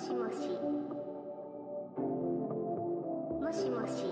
[0.00, 0.30] しも
[3.52, 4.04] しもし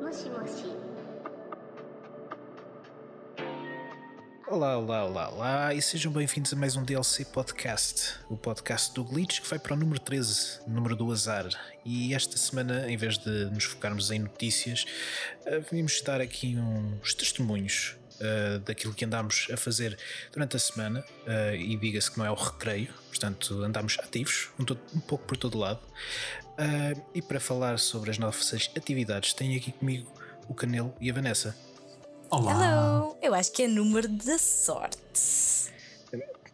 [0.00, 0.64] もしもし
[4.46, 9.04] Olá, olá, olá, olá e sejam bem-vindos a mais um DLC Podcast, o podcast do
[9.04, 11.48] Glitch que vai para o número 13, número do azar.
[11.84, 14.84] E esta semana, em vez de nos focarmos em notícias,
[15.46, 19.97] eh, vimos dar aqui uns testemunhos uh, daquilo que andámos a fazer
[20.31, 21.03] durante a semana.
[21.25, 25.25] Uh, e diga-se que não é o recreio, portanto, andámos ativos, um, todo, um pouco
[25.25, 25.79] por todo lado.
[26.57, 30.11] Uh, e para falar sobre as nossas atividades, tenho aqui comigo
[30.47, 31.55] o Canelo e a Vanessa.
[32.29, 32.51] Olá.
[32.53, 33.17] Hello!
[33.21, 34.99] Eu acho que é número da sorte.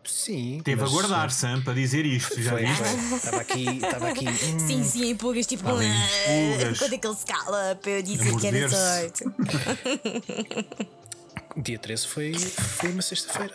[0.04, 0.62] Sim.
[0.64, 2.40] Teve a guardar, Sam, para dizer isto.
[2.42, 3.16] Já Foi, foi.
[3.18, 4.28] Estava aqui, estava aqui.
[4.28, 5.64] hum, Sim, sim, em pulgas, tipo.
[5.68, 6.80] "Ah", pulgas.
[6.80, 9.24] Quando é que ele se cala para eu dizer que era sorte.
[11.58, 13.54] Dia 13 foi, foi uma sexta-feira.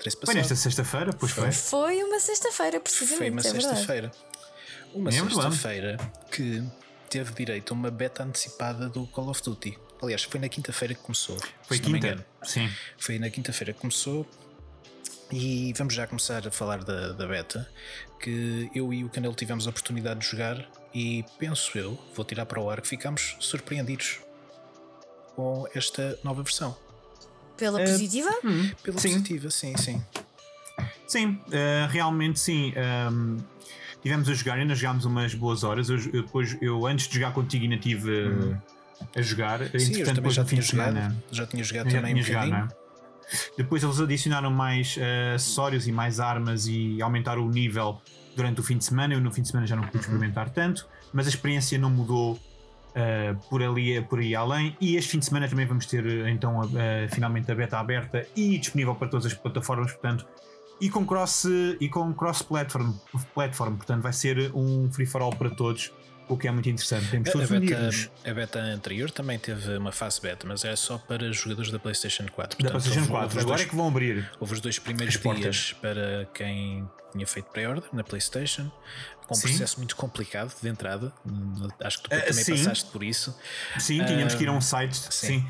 [0.00, 1.52] 13 Foi nesta sexta-feira, pois foi.
[1.52, 3.30] Foi uma sexta-feira, Foi precisamente.
[3.30, 4.10] uma é sexta-feira.
[4.94, 5.96] Uma É sexta-feira
[6.30, 6.62] que
[7.10, 9.78] teve direito a uma beta antecipada do Call of Duty.
[10.02, 11.36] Aliás, foi na quinta-feira que começou.
[11.62, 11.96] Foi quinta.
[11.96, 12.24] engano.
[12.42, 12.70] Sim.
[12.96, 14.26] Foi na quinta-feira que começou.
[15.30, 17.68] E vamos já começar a falar da, da beta.
[18.20, 20.68] Que eu e o Canelo tivemos a oportunidade de jogar.
[20.94, 24.20] E penso eu, vou tirar para o ar, que ficámos surpreendidos
[25.34, 26.76] com esta nova versão.
[27.58, 28.30] Pela positiva?
[28.82, 29.08] Pela Sim.
[29.10, 30.02] positiva, sim, sim.
[31.06, 32.72] Sim, eh, realmente sim.
[32.76, 33.36] Ehm,
[34.02, 35.88] tivemos a jogar, ainda jogámos umas boas horas.
[35.88, 39.58] Eu, eu depois, eu antes de jogar contigo ainda estive eh, a jogar.
[39.78, 41.00] Sim, eu também depois já tinha de semana.
[41.02, 41.22] jogado.
[41.32, 42.68] Já tinha jogado Já também um tinha jogado, bocadinho.
[42.68, 42.88] não é?
[43.58, 48.00] Depois eles adicionaram mais eh, acessórios e mais armas e aumentaram o nível
[48.36, 49.14] durante o fim de semana.
[49.14, 52.38] Eu no fim de semana já não pude experimentar tanto, mas a experiência não mudou
[52.94, 54.76] eh, por ali por aí além.
[54.80, 56.60] E este fim de semana também vamos ter eh, então
[57.10, 60.26] finalmente a beta aberta e disponível para todas as plataformas, portanto.
[60.80, 61.44] E com cross
[61.80, 62.92] e com cross platform,
[63.34, 65.92] platform, portanto vai ser um free for all para todos,
[66.28, 67.08] o que é muito interessante.
[67.10, 67.90] Temos A, beta,
[68.30, 72.26] a beta anterior também teve uma fase beta, mas era só para jogadores da PlayStation
[72.26, 72.58] 4.
[72.58, 73.24] Da Portanto, PlayStation houve- 4.
[73.26, 74.30] houve os Agora dois- é que vão abrir.
[74.40, 78.70] Houve os dois primeiros dias para quem tinha feito pré-order na PlayStation,
[79.26, 79.48] com um Sim.
[79.48, 81.12] processo muito complicado de entrada.
[81.82, 82.52] Acho que tu Ah, também sim.
[82.56, 83.36] passaste por isso.
[83.78, 84.96] Sim, tínhamos que ir a um site.
[84.96, 85.40] sim.
[85.40, 85.46] sim.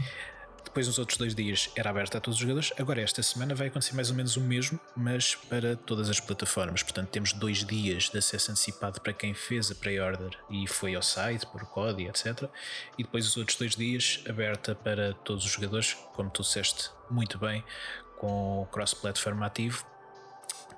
[0.78, 2.72] Depois, nos outros dois dias, era aberta a todos os jogadores.
[2.78, 6.84] Agora, esta semana, vai acontecer mais ou menos o mesmo, mas para todas as plataformas.
[6.84, 11.02] Portanto, temos dois dias de acesso antecipado para quem fez a pre-order e foi ao
[11.02, 12.48] site, por código, etc.
[12.96, 17.38] E depois, os outros dois dias, aberta para todos os jogadores, como tu disseste muito
[17.38, 17.64] bem,
[18.16, 19.84] com o cross-platform ativo.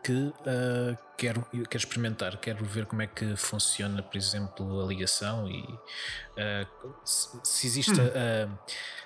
[0.02, 5.46] Que ah, quero, quero experimentar, quero ver como é que funciona, por exemplo, a ligação
[5.48, 5.62] e
[6.38, 6.66] ah,
[7.04, 8.48] se, se existe ah,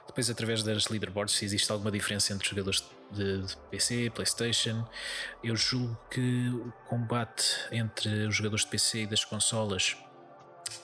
[0.07, 4.85] depois através das leaderboards se existe alguma diferença entre jogadores de, de PC, Playstation
[5.43, 9.97] eu julgo que o combate entre os jogadores de PC e das consolas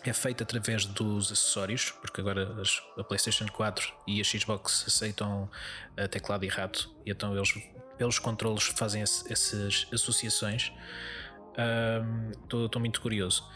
[0.05, 5.51] é feito através dos acessórios, porque agora as- a PlayStation 4 e a Xbox aceitam
[5.97, 7.53] a teclado e rato, e então eles,
[8.01, 10.73] pelos controles, fazem esse- essas associações.
[12.43, 13.47] Estou muito curioso.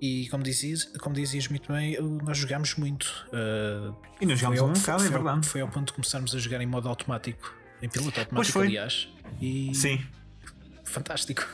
[0.00, 3.26] E como dizias, como dizias muito bem, nós jogámos muito.
[3.30, 3.92] Ah,
[4.22, 5.46] E nós jogámos ao- um bocado, é verdade.
[5.46, 9.06] Foi ao ponto de começarmos a jogar em modo automático, em piloto automático, aliás.
[9.38, 10.02] E Sim.
[10.84, 11.46] fantástico.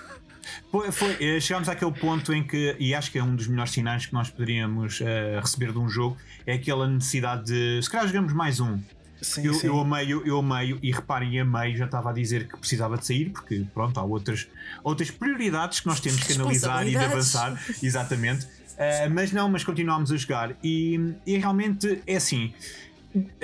[0.71, 3.73] Foi, foi, eh, chegámos àquele ponto em que, e acho que é um dos melhores
[3.73, 6.17] sinais que nós poderíamos eh, receber de um jogo,
[6.47, 8.81] é aquela necessidade de se calhar jogamos mais um.
[9.21, 9.67] Sim, Eu, sim.
[9.67, 13.05] eu amei, eu, eu amei, e reparem, amei, já estava a dizer que precisava de
[13.07, 14.47] sair, porque pronto, há outras,
[14.85, 18.47] outras prioridades que nós temos que analisar e de avançar, exatamente.
[18.77, 20.55] Eh, mas não, mas continuámos a jogar.
[20.63, 22.53] E, e realmente é assim: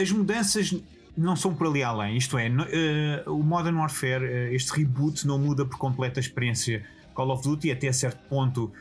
[0.01, 0.73] as mudanças
[1.17, 2.17] não são por ali além.
[2.17, 6.23] Isto é, no- eh, o Modern Warfare, eh, este reboot, não muda por completo a
[6.23, 8.73] experiência Call of Duty, até certo ponto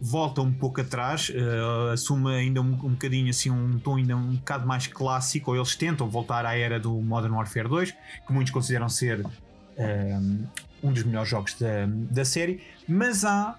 [0.00, 4.36] volta um pouco atrás, eh, assume ainda um, um bocadinho assim um tom ainda um
[4.36, 7.92] bocado mais clássico, ou eles tentam voltar à era do Modern Warfare 2,
[8.26, 9.24] que muitos consideram ser
[9.76, 10.18] eh,
[10.82, 13.56] um dos melhores jogos da, da série, mas há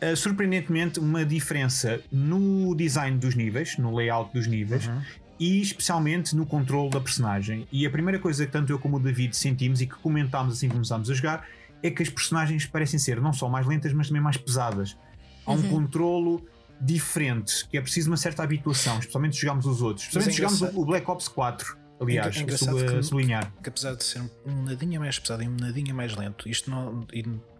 [0.00, 4.90] eh, surpreendentemente uma diferença no design dos níveis, no layout dos níveis
[5.38, 7.66] e especialmente no controle da personagem.
[7.70, 10.66] E a primeira coisa que tanto eu como o David sentimos e que comentámos assim
[10.66, 11.46] que começámos a jogar
[11.82, 14.96] é que as personagens parecem ser não só mais lentas, mas também mais pesadas.
[15.48, 16.46] Há um controlo
[16.80, 20.04] diferente, que é preciso uma certa habituação, especialmente se jogarmos os outros.
[20.06, 23.52] É Especialmente se jogámos engraçado- o Black Ops 4, aliás, É engraçado sub- que- sublinhar.
[23.62, 27.06] que apesar de ser um nadinha mais pesado e um nadinha mais lento, isto não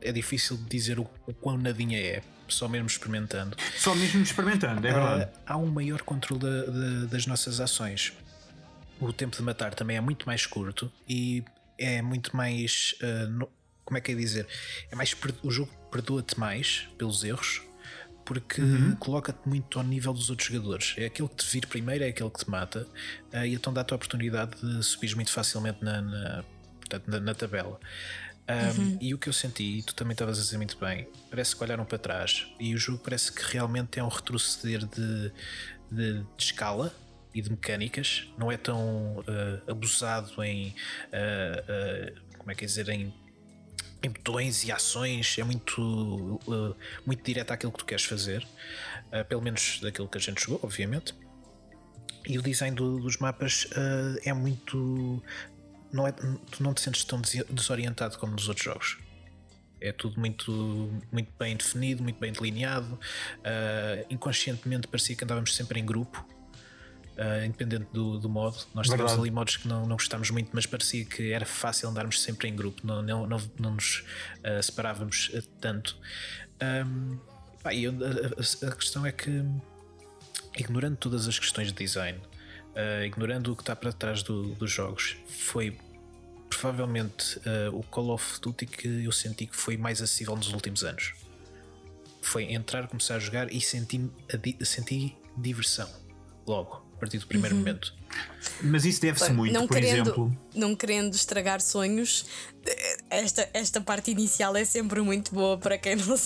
[0.01, 3.57] é difícil de dizer o, o quão nadinha é, só mesmo experimentando.
[3.77, 5.31] Só mesmo experimentando, é verdade.
[5.47, 8.13] Ah, há um maior controle da- da- das nossas ações.
[9.01, 11.43] O tempo de matar também é muito mais curto e
[11.77, 13.49] é muito mais ah, no-
[13.85, 14.47] como é que é dizer?
[14.91, 17.63] É mais o jogo perdoa-te mais pelos erros
[18.29, 18.61] porque
[19.01, 20.95] coloca-te muito ao nível dos outros jogadores.
[20.99, 22.87] É aquele que te vir primeiro, é aquele que te mata,
[23.33, 26.45] ah, e então dá-te a oportunidade de subir muito facilmente na, na,
[27.07, 27.81] na, na tabela.
[28.47, 31.57] Um, E o que eu senti, e tu também estavas a dizer muito bem, parece
[31.57, 35.33] que olharam para trás e o jogo parece que realmente é um retroceder de,
[35.91, 36.95] de, de escala
[37.35, 40.75] e de mecânicas, não é tão ah, abusado em
[41.15, 43.11] ah, como é que é dizer em
[44.03, 48.47] em botões e ações, é muito, uh, muito direto àquilo que tu queres fazer,
[49.13, 51.15] uh, pelo menos daquilo que a gente jogou, obviamente.
[52.27, 55.23] E o design do- dos mapas uh, é muito.
[55.93, 58.99] Não é, tu não te sentes tão desorientado como nos outros jogos.
[59.81, 60.53] É tudo muito,
[61.11, 62.99] muito bem definido, muito bem delineado.
[64.11, 66.23] Inconscientemente parecia que andávamos sempre em grupo,
[67.19, 68.57] uh, independente do, do modo.
[68.75, 72.23] Nós tivemos ali modos que não, não gostámos muito, mas parecia que era fácil andarmos
[72.23, 74.05] sempre em grupo, não, não, não, não nos
[74.39, 75.97] uh, separávamos uh, tanto.
[76.87, 77.19] Um,
[77.63, 79.45] pá, eu- a, a- questão é que,
[80.57, 84.71] ignorando todas as questões de design, uh, ignorando o que está para trás do- dos
[84.71, 85.77] jogos, foi
[86.49, 90.83] provavelmente uh, o Call of Duty que eu senti que foi mais acessível nos últimos
[90.83, 91.13] anos.
[92.23, 94.11] Foi entrar, começar a jogar e senti,
[94.65, 95.89] senti diversão
[96.47, 97.95] logo, a partir do primeiro momento.
[98.61, 100.37] Mas isso deve-se muito, não por querendo, exemplo.
[100.55, 102.27] não querendo estragar sonhos,
[103.09, 106.19] esta, esta parte inicial é sempre muito boa para quem não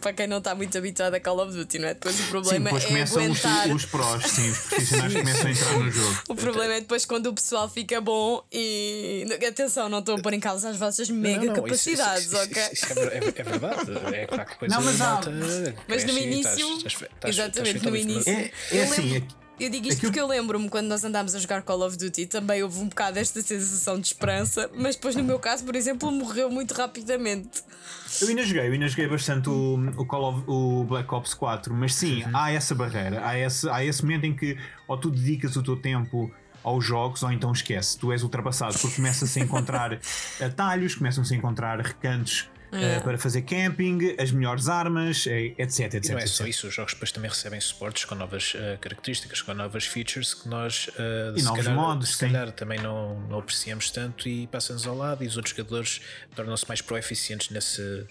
[0.00, 1.94] para quem não está muito habituado a Call of Duty, não é?
[1.94, 3.76] Depois o Sim, problema depois é começam os, aguentar.
[3.76, 6.22] os prós, sim, os profissionais começam a entrar no jogo.
[6.28, 9.24] O problema é depois quando o pessoal fica bom e.
[9.46, 12.44] Atenção, não estou a pôr em causa as vossas mega Não, não, capacidades, isso- isso-
[12.44, 12.62] ok?
[12.72, 13.90] isso- isso é, é- é verdade.
[14.16, 15.30] É claro que depois Não, mas há- malta
[15.86, 16.50] Mas no início.
[16.78, 18.32] estás- estás- estás- exatamente, estás no início.
[18.32, 21.38] É- é assim, lembro- eu digo isto aquilo- porque eu lembro-me quando nós andámos a
[21.38, 25.24] jogar Call of Duty também houve um bocado esta sensação de esperança, mas depois no
[25.24, 27.62] meu caso, por exemplo, morreu muito rapidamente.
[28.20, 31.74] Eu ainda joguei, eu ainda joguei bastante o, o Call of o Black Ops 4,
[31.74, 32.30] mas sim, Uhum.
[32.34, 34.56] há essa barreira, há esse, há esse momento em que
[34.88, 36.30] ou tu dedicas o teu tempo
[36.62, 39.98] aos jogos ou então esquece, tu és ultrapassado porque começas a encontrar
[40.44, 46.04] atalhos, começam-se a encontrar recantos eh, para fazer camping, as melhores armas, eh, etc, etc.
[46.04, 46.34] E não é etc.
[46.34, 50.34] só isso, os jogos depois também recebem suportes com novas eh, características, com novas features
[50.34, 52.26] que nós eh, E se, novos calhar, modos, se sim.
[52.26, 56.00] calhar também não, não apreciamos tanto e passam-nos ao lado e os outros jogadores
[56.34, 58.06] tornam-se mais proeficientes nesse,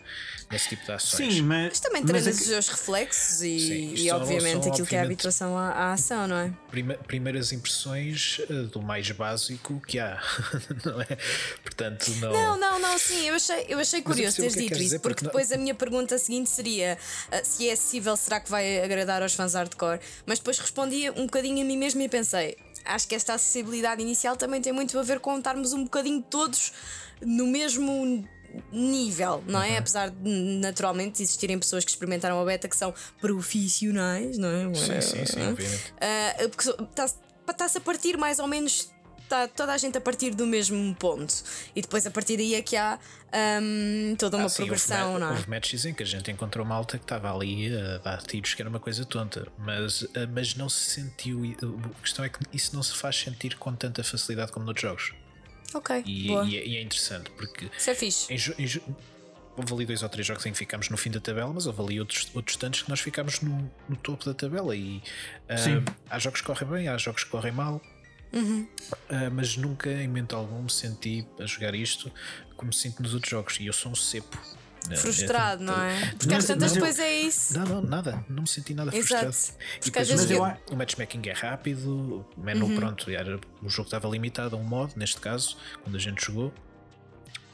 [0.52, 1.34] nesse tipo de ações.
[1.36, 4.96] Sim, mas, Mas também treinas é os seus reflexos e, Sim, e obviamente aquilo que
[4.96, 6.54] é a habituação à, à ação, não é?
[6.72, 8.40] Prime- primeiras impressões
[8.72, 10.22] do mais básico que há,
[10.86, 11.18] não é?
[11.64, 12.32] Portanto, não.
[12.32, 15.32] Não, não, não, sim, eu achei, eu achei curioso teres dito isso, porque porque não-
[15.32, 16.98] depois a minha pergunta seguinte seria
[17.32, 20.00] ah, se é acessível, será que vai agradar aos fãs hardcore?
[20.26, 24.36] Mas depois respondi um bocadinho a mim mesmo e pensei, acho que esta acessibilidade inicial
[24.36, 26.72] também tem muito a ver com estarmos um bocadinho todos
[27.22, 28.28] no mesmo
[28.72, 29.66] nível, não Uhum.
[29.66, 29.78] é?
[29.78, 30.30] Apesar de
[30.60, 34.74] naturalmente existirem pessoas que experimentaram a beta que são profissionais, não é?
[34.76, 35.80] Sim, sim, sim.
[36.00, 37.10] Ah, porque está-
[37.50, 38.90] está-se a partir mais ou menos.
[39.26, 41.34] Está toda a gente a partir do mesmo ponto.
[41.76, 43.00] E depois a partir daí é que há
[43.34, 45.38] ahm, toda uma Ah, sim, progressão, houve, ma- não é?
[45.38, 48.62] houve matches em que a gente encontrou malta que estava ali a dar tiros, que
[48.62, 51.42] era uma coisa tonta, mas, ah, mas não se sentiu.
[51.98, 55.14] A questão é que isso não se faz sentir com tanta facilidade como noutros jogos.
[55.74, 56.46] Ok, E, boa.
[56.46, 58.32] e é, e é interessante porque Isso é fixe.
[58.32, 58.82] em, em
[59.58, 61.82] houve ali dois ou três jogos em que ficámos no fim da tabela, mas houve
[61.82, 64.76] ali outros, outros tantos que nós ficámos no, no topo da tabela.
[64.76, 65.02] E
[65.50, 65.84] ah, Sim.
[66.10, 67.82] há jogos que correm bem, há jogos que correm mal.
[68.36, 68.68] Uhum.
[69.10, 72.12] Ah, mas nunca em momento algum me senti a jogar isto
[72.58, 73.58] como sinto nos outros jogos.
[73.60, 74.38] E eu sou um cepo.
[74.92, 76.00] Ah, Frustrado, é- não é?
[76.12, 77.58] Porque às Mas- tantas mas eu- depois é isso.
[77.58, 78.24] Não, não, nada.
[78.30, 79.32] Não me senti nada Exato.
[79.34, 79.64] frustrado.
[79.78, 82.76] E Porque às depois vezes o, eu- o matchmaking é rápido, o menu Uhum.
[82.76, 86.54] pronto, era, o jogo estava limitado a um modo, neste caso, quando a gente jogou.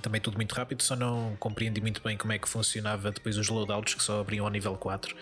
[0.01, 3.48] Também tudo muito rápido, só não compreendi muito bem como é que funcionava depois os
[3.48, 5.15] loadouts que só abriam ao nível 4.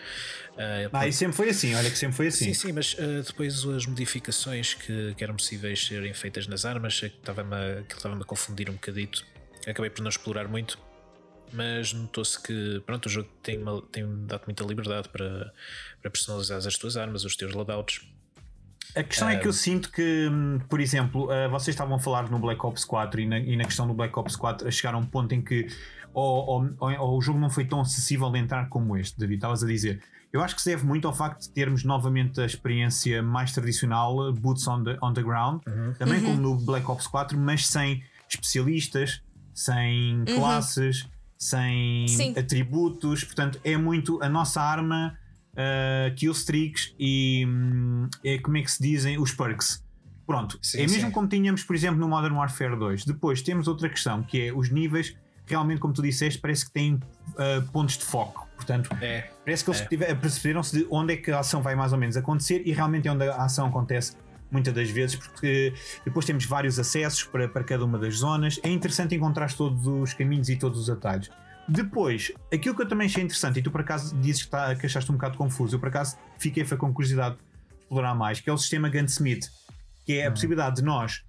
[0.56, 2.46] Ah, Ah, e sempre foi assim, olha que sempre foi assim.
[2.46, 6.98] Sim, sim, mas ah, depois as modificações que, que eram possíveis serem feitas nas armas,
[6.98, 9.24] que estava-me a, que estava-me a confundir um bocadito.
[9.66, 10.78] Acabei por não explorar muito,
[11.52, 15.52] mas notou-se que pronto, o jogo tem, uma- tem dado muita liberdade para,
[16.00, 18.00] para personalizar as tuas armas, os teus loadouts.
[18.96, 22.30] A questão é que eu sinto que, hum, por exemplo, uh, vocês estavam a falar
[22.30, 24.94] no Black Ops 4 e na, e na questão do Black Ops 4 a chegar
[24.94, 25.68] a um ponto em que
[26.12, 29.36] ou, ou- ou- ou o jogo não foi tão acessível de entrar como este, David,
[29.36, 30.02] estavas a dizer.
[30.32, 34.32] Eu acho que se deve muito ao facto de termos novamente a experiência mais tradicional,
[34.32, 35.60] boots on the, on the ground,
[35.98, 39.22] também como no Black Ops 4, mas sem especialistas,
[39.54, 42.34] sem classes, sem Sim.
[42.38, 43.24] atributos.
[43.24, 45.16] Portanto, é muito a nossa arma,
[45.54, 49.18] uh, killstreaks e hum, é, como é que se dizem?
[49.18, 49.84] Os perks.
[50.26, 51.10] Pronto, Sim, é mesmo sim.
[51.10, 53.04] como tínhamos, por exemplo, no Modern Warfare 2.
[53.04, 55.16] Depois temos outra questão que é os níveis
[55.46, 58.48] realmente, como tu disseste, parece que têm uh, pontos de foco.
[58.54, 59.28] Portanto, É.
[59.44, 60.14] parece que eles É.
[60.14, 63.12] perceberam-se de onde é que a ação vai mais ou menos acontecer e realmente é
[63.12, 64.16] onde a ação acontece
[64.52, 68.60] muitas das vezes, porque depois temos vários acessos para, para cada uma das zonas.
[68.62, 71.28] É interessante encontrar todos os caminhos e todos os atalhos.
[71.70, 74.86] Depois, aquilo que eu também achei interessante, e tu por acaso dizes que, está, que
[74.86, 78.50] achaste um bocado confuso, eu por acaso fiquei foi com curiosidade de explorar mais, que
[78.50, 79.48] é o sistema Gunsmith,
[80.04, 81.22] que é a possibilidade de nós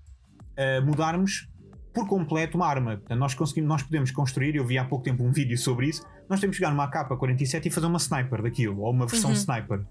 [0.57, 1.47] uh, mudarmos
[1.93, 2.97] por completo uma arma.
[2.97, 6.03] Portanto, nós, conseguimos, nós podemos construir, eu vi há pouco tempo um vídeo sobre isso,
[6.27, 9.81] nós temos que pegar uma AK-47 e fazer uma sniper daquilo, ou uma versão sniper.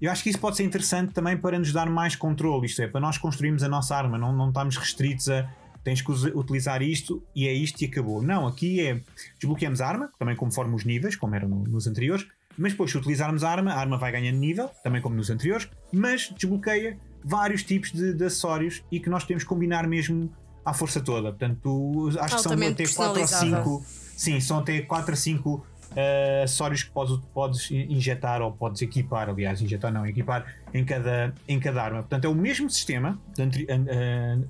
[0.00, 2.86] Eu acho que isso pode ser interessante também para nos dar mais controle, isto é,
[2.86, 5.46] para nós construirmos a nossa arma, não, não estamos restritos a
[5.86, 8.20] tens que utilizar isto e é isto e acabou.
[8.20, 9.00] Não, aqui é
[9.38, 12.26] desbloqueamos a arma, também conforme os níveis, como eram no- nos anteriores,
[12.58, 15.68] mas depois se utilizarmos a arma, a arma vai ganhando nível, também como nos anteriores,
[15.92, 20.28] mas desbloqueia vários tipos de, de acessórios e que nós podemos combinar mesmo
[20.64, 21.28] à força toda.
[21.30, 23.64] Portanto, acho que são Altamente até 4 ou personalizável.
[23.64, 23.86] 5.
[24.16, 28.82] Sim, são até 4 a 5 uh, acessórios que podes, podes in- injetar ou podes
[28.82, 31.98] equipar, aliás, injetar não, equipar em cada, em cada arma.
[32.00, 33.86] Portanto, é o mesmo sistema anteri- an-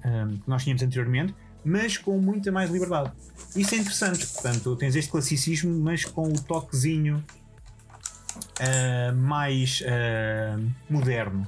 [0.05, 3.13] an- que nós tínhamos anteriormente, mas com muita mais liberdade.
[3.57, 7.25] Isso é interessante, portanto, tens este classicismo, mas com o toquezinho
[8.61, 11.47] uh, mais uh, moderno.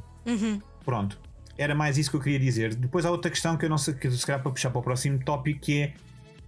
[0.85, 1.19] Pronto.
[1.57, 2.75] Era mais isso que eu queria dizer.
[2.75, 4.83] Depois há outra questão que eu não sei, que se calhar para puxar para o
[4.83, 5.95] próximo tópico, que é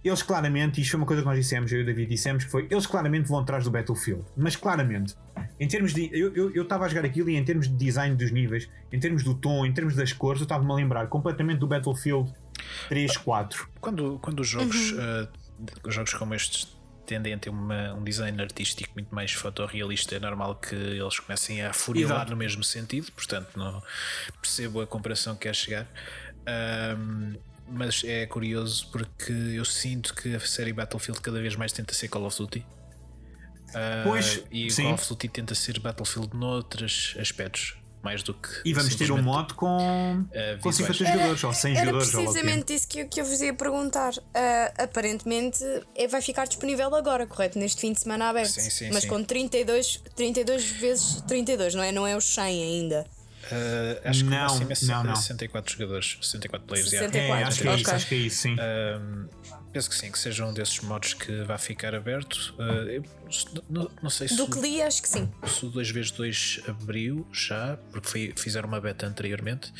[0.03, 2.51] eles claramente, isto foi uma coisa que nós dissemos, eu e o David dissemos, que
[2.51, 4.23] foi eles claramente vão atrás do Battlefield.
[4.35, 5.15] Mas claramente,
[5.59, 6.09] em termos de.
[6.11, 8.99] Eu estava eu, estava a jogar aquilo e em termos de design dos níveis, em
[8.99, 12.33] termos do tom, em termos das cores, eu estava-me a lembrar completamente do Battlefield
[12.89, 13.67] 3, 4.
[13.79, 15.27] Quando, quando os jogos, uh,
[15.91, 20.55] jogos como estes tendem a ter uma- um design artístico muito mais fotorrealista, é normal
[20.55, 23.81] que eles comecem a furilar no mesmo sentido, portanto não
[24.41, 25.87] percebo a comparação que quer chegar.
[26.47, 27.35] Ahm,
[27.71, 32.07] mas é curioso porque eu sinto que a série Battlefield cada vez mais tenta ser
[32.07, 32.65] Call of Duty.
[33.73, 34.83] Ah, Pois, e o sim.
[34.83, 38.49] Call of Duty tenta ser Battlefield noutros aspectos, mais do que.
[38.65, 41.13] E vamos ter um simplesmente, mod com, eh, com 50 visuais.
[41.13, 42.09] jogadores ou 100 Era jogadores.
[42.13, 42.17] é.
[42.17, 44.13] precisamente isso que eu, que eu vos ia perguntar.
[44.33, 45.63] Ah, aparentemente
[45.95, 47.57] é, vai ficar disponível agora, correto?
[47.57, 48.49] Neste fim de semana aberto.
[48.49, 49.07] Sim, sim, Mas sim.
[49.09, 51.91] com 32, 32 vezes 32, não é?
[51.91, 53.05] Não é os 100 ainda.
[53.51, 55.15] Ah, acho que Não, o máximo é não, não.
[55.15, 56.89] 64 jogadores, 64 players.
[56.89, 57.17] 64.
[57.17, 57.41] yeah.
[57.41, 58.55] É, acho que é isso, acho que é isso, sim.
[58.59, 59.27] Ahm,
[59.73, 62.53] penso que sim, que seja um desses modos que vai ficar aberto.
[62.59, 63.03] Ah, eu
[63.69, 65.31] não, não sei se, Do que li, acho que sim.
[65.47, 69.73] se o 2x2 abriu já, porque foi- fizeram uma beta anteriormente.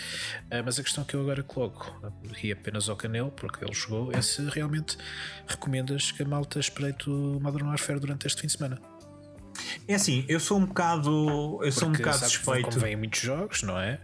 [0.49, 1.93] Ah, mas a questão que eu agora coloco,
[2.41, 4.97] e apenas ao Canelo, porque ele jogou, é se realmente
[5.47, 8.81] recomendas que a malta espreite o Modern Warfare durante este fim de semana.
[9.87, 12.69] É assim, eu sou um bocado, eu sou um Porque bocado sabes suspeito.
[12.69, 13.99] como vêm muitos jogos, não é?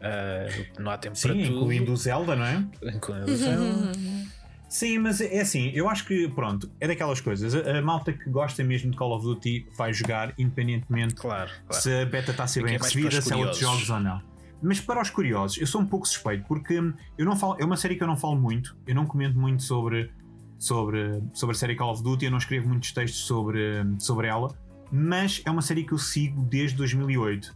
[0.00, 0.46] Ah,
[0.78, 1.46] não há tempo Sim, para tudo.
[1.56, 2.64] incluindo o Zelda, não é?
[2.82, 3.92] Incluindo o Zelda.
[4.68, 7.52] Sim, mas é assim, eu acho que, pronto, é daquelas coisas.
[7.56, 11.82] A, malta que gosta mesmo de Call of Duty vai jogar, independentemente Claro, claro.
[11.82, 13.80] se a beta está a ser Aqui bem é para recebida, se há outros curiosos.
[13.86, 14.22] jogos ou não.
[14.62, 17.76] Mas para os curiosos, eu sou um pouco suspeito, porque eu não falo, é uma
[17.76, 20.12] série que eu não falo muito, eu não comento muito sobre,
[20.56, 24.54] sobre, sobre a série Call of Duty, eu não escrevo muitos textos sobre, sobre ela,
[24.90, 27.54] mas é uma série que eu sigo desde 2008.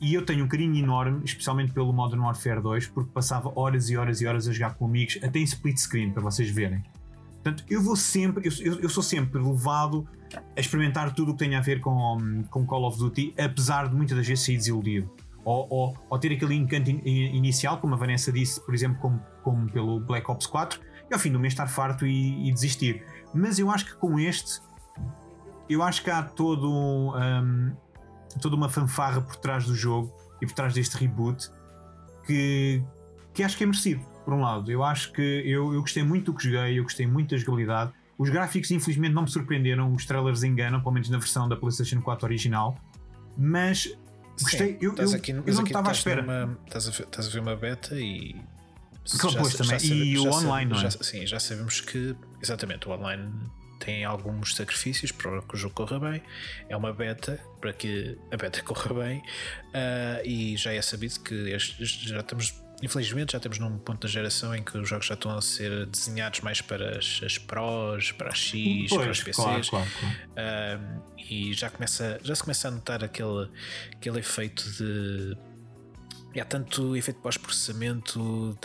[0.00, 3.96] E eu tenho um carinho enorme, especialmente pelo Modern Warfare 2, porque passava horas e
[3.96, 6.82] horas e horas a jogar com amigos, até em split screen, para vocês verem.
[7.34, 10.06] Portanto, eu vou sempre, eu, eu- sou sempre levado
[10.56, 13.94] a experimentar tudo o que tem a ver com, com Call of Duty, apesar de
[13.94, 15.10] muitas das vezes ser desiludido.
[15.44, 17.02] Ou, ou, ou ter aquele encanto in-
[17.36, 21.20] inicial, como a Vanessa disse, por exemplo, como, como pelo Black Ops 4, e ao
[21.20, 23.04] fim do mês estar farto e, e desistir.
[23.32, 24.60] Mas eu acho que com este,
[25.68, 27.72] eu acho que há todo, um,
[28.40, 31.48] toda uma fanfarra por trás do jogo e por trás deste reboot
[32.26, 32.82] que,
[33.32, 34.70] que acho que é merecido, por um lado.
[34.70, 37.92] Eu acho que eu, eu gostei muito do que joguei, eu gostei muito da jogabilidade.
[38.16, 42.00] Os gráficos, infelizmente, não me surpreenderam, os trailers enganam, pelo menos na versão da PlayStation
[42.00, 42.78] 4 original,
[43.36, 43.88] mas
[44.40, 44.74] gostei.
[44.74, 46.22] Sim, eu estás eu, aqui, eu não estava à espera.
[46.22, 48.36] numa- estás, a ver, estás a ver uma beta e.
[49.18, 49.78] Claro, pois, também.
[49.84, 50.82] E o online, não é?
[50.82, 53.30] já, Sim, já sabemos que, exatamente, o online
[53.84, 56.22] tem alguns sacrifícios para que o jogo corra bem.
[56.68, 59.22] É uma beta para que a beta corra bem.
[59.72, 62.62] ah, e já é sabido que este- já estamos.
[62.82, 65.86] Infelizmente, já estamos num ponto da geração em que os jogos já estão a ser
[65.86, 69.36] desenhados mais para as, as Pros, para as X, para os Pois, PCs.
[69.36, 70.16] claro, claro, claro.
[70.36, 73.48] Um, e já, começa, já se começa a notar aquele,
[73.92, 75.36] aquele efeito de.
[76.40, 78.56] Há tanto efeito pós-processamento,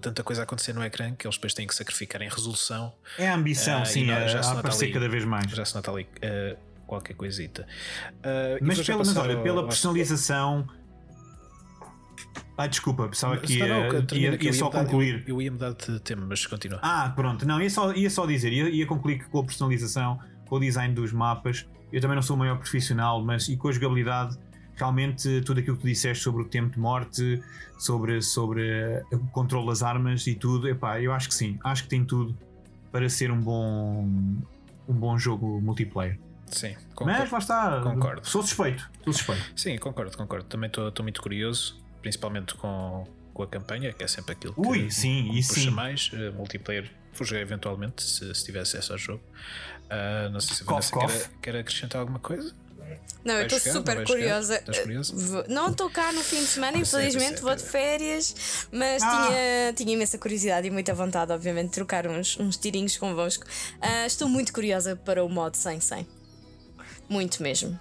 [0.00, 2.92] tanta coisa a acontecer no ecrã que eles depois têm que sacrificar em resolução.
[3.18, 4.94] É a ambição, Ah, e sim, não, a, já a nota aparecer ali.
[4.94, 5.50] cada vez mais.
[5.50, 7.66] Já se nota ali uh, qualquer coisita.
[8.18, 10.66] Uh, e Mas, pela, mas olha, ao- pela personalização,
[12.56, 15.24] Ah, desculpa, pensava que Não, ia, não, termina ia, ia só mudar- concluir.
[15.26, 16.78] Eu, eu ia mudar de tema, mas continua.
[16.82, 20.18] Ah, pronto, não, ia só, ia só dizer, ia, ia concluir que com a personalização,
[20.46, 23.68] com o design dos mapas, eu também não sou o maior profissional, mas e com
[23.68, 24.36] a jogabilidade,
[24.80, 27.42] realmente tudo aquilo que tu disseste sobre o tempo de morte,
[27.78, 31.88] sobre, sobre o controle das armas e tudo, epá, eu acho que sim, acho que
[31.90, 32.36] tem tudo
[32.90, 34.02] para ser um bom,
[34.88, 36.18] um bom jogo multiplayer.
[36.46, 37.32] Sim, Mas concordo.
[37.32, 38.26] lá está, Concordo.
[38.28, 39.52] sou suspeito, sou suspeito.
[39.54, 40.46] Sim, concordo, concordo.
[40.46, 44.90] Também estou muito curioso, principalmente com, com a campanha, que é sempre aquilo que Ui,
[44.90, 45.70] sim, puxa sim.
[45.70, 46.10] mais.
[46.12, 49.22] Eh, multiplayer, vou jogar eventualmente, se, se tiver acesso ao jogo.
[49.88, 51.06] Ah, não sei se a Cough, Vanessa cough.
[51.08, 52.52] quer, quer acrescentar alguma coisa.
[53.24, 54.56] Não, eu estou super curiosa.
[54.56, 55.14] Estás curioso?
[55.16, 57.70] Vou- Não estou cá no fim de semana, eu infelizmente, sei, vou de sei.
[57.70, 58.34] férias,
[58.72, 59.26] mas Ah.
[59.28, 63.44] tinha, tinha imensa curiosidade e muita vontade, obviamente, de trocar uns, uns tirinhos convosco.
[63.80, 66.06] Ah, estou muito curiosa para o modo 100-100.
[67.08, 67.78] Muito mesmo.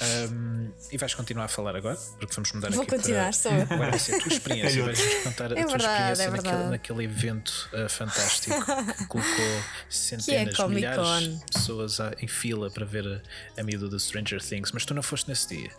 [0.00, 1.96] Ahm, e vais continuar a falar agora?
[2.18, 3.74] Porque vamos mudar Vou aqui continuar, para...
[3.74, 4.86] Agora vai ser a tua experiência, Calhou.
[4.94, 8.56] vais-nos contar a É tua verdade, experiência é naquele, naquele evento ah, fantástico
[8.98, 11.20] que colocou centenas, Comic milhares Con.
[11.20, 13.06] de pessoas a- em fila para ver
[13.56, 15.70] a, a miúda do Stranger Things, mas tu não foste nesse dia.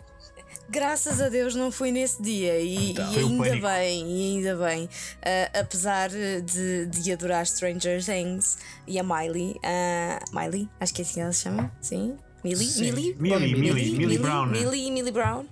[0.68, 3.12] Graças a Deus não fui nesse dia e, Então.
[3.12, 3.66] e ainda pânico.
[3.68, 4.88] bem, e ainda bem.
[5.22, 11.04] Ah, apesar de, de adorar Stranger Things e a Miley, ah, Miley, acho que é
[11.04, 12.16] assim que ela se chama, sim.
[12.44, 12.66] Millie?
[12.66, 12.92] Sim.
[12.92, 13.16] Millie?
[13.18, 14.60] Millie, Millie, Millie Brown, né?
[14.60, 15.46] Millie, Millie Brown.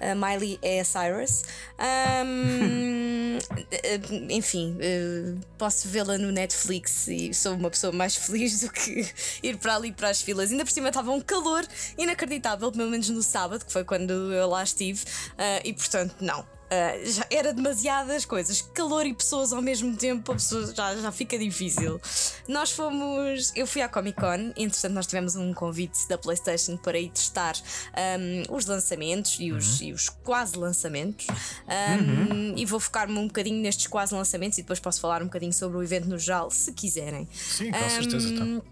[0.00, 1.42] A Miley é a Cyrus.
[1.78, 3.38] Ahm,
[3.70, 9.06] eh, enfim, eh, posso vê-la no Netflix e sou uma pessoa mais feliz do que
[9.42, 10.50] ir para ali para as filas.
[10.50, 11.64] Ainda por cima estava um calor
[11.96, 15.04] inacreditável, pelo menos no sábado, que foi quando eu lá estive,
[15.38, 16.44] ah, e portanto, não.
[16.70, 21.10] Ah, já era demasiadas coisas, calor e pessoas ao mesmo tempo, a pessoa já, já
[21.10, 22.00] fica difícil.
[22.46, 23.52] Nós fomos.
[23.56, 27.54] Eu fui à Comic Con, entretanto, nós tivemos um convite da PlayStation para ir testar
[27.94, 31.26] ahm, os lançamentos e os, e os quase lançamentos.
[31.66, 35.52] Ahm, E vou focar-me um bocadinho nestes quase lançamentos e depois posso falar um bocadinho
[35.52, 37.28] sobre o evento no geral, se quiserem.
[37.32, 38.28] Sim, com certeza.
[38.28, 38.62] Então.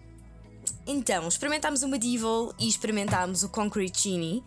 [0.87, 4.43] Então, experimentámos o Medieval e experimentámos o Concrete Genie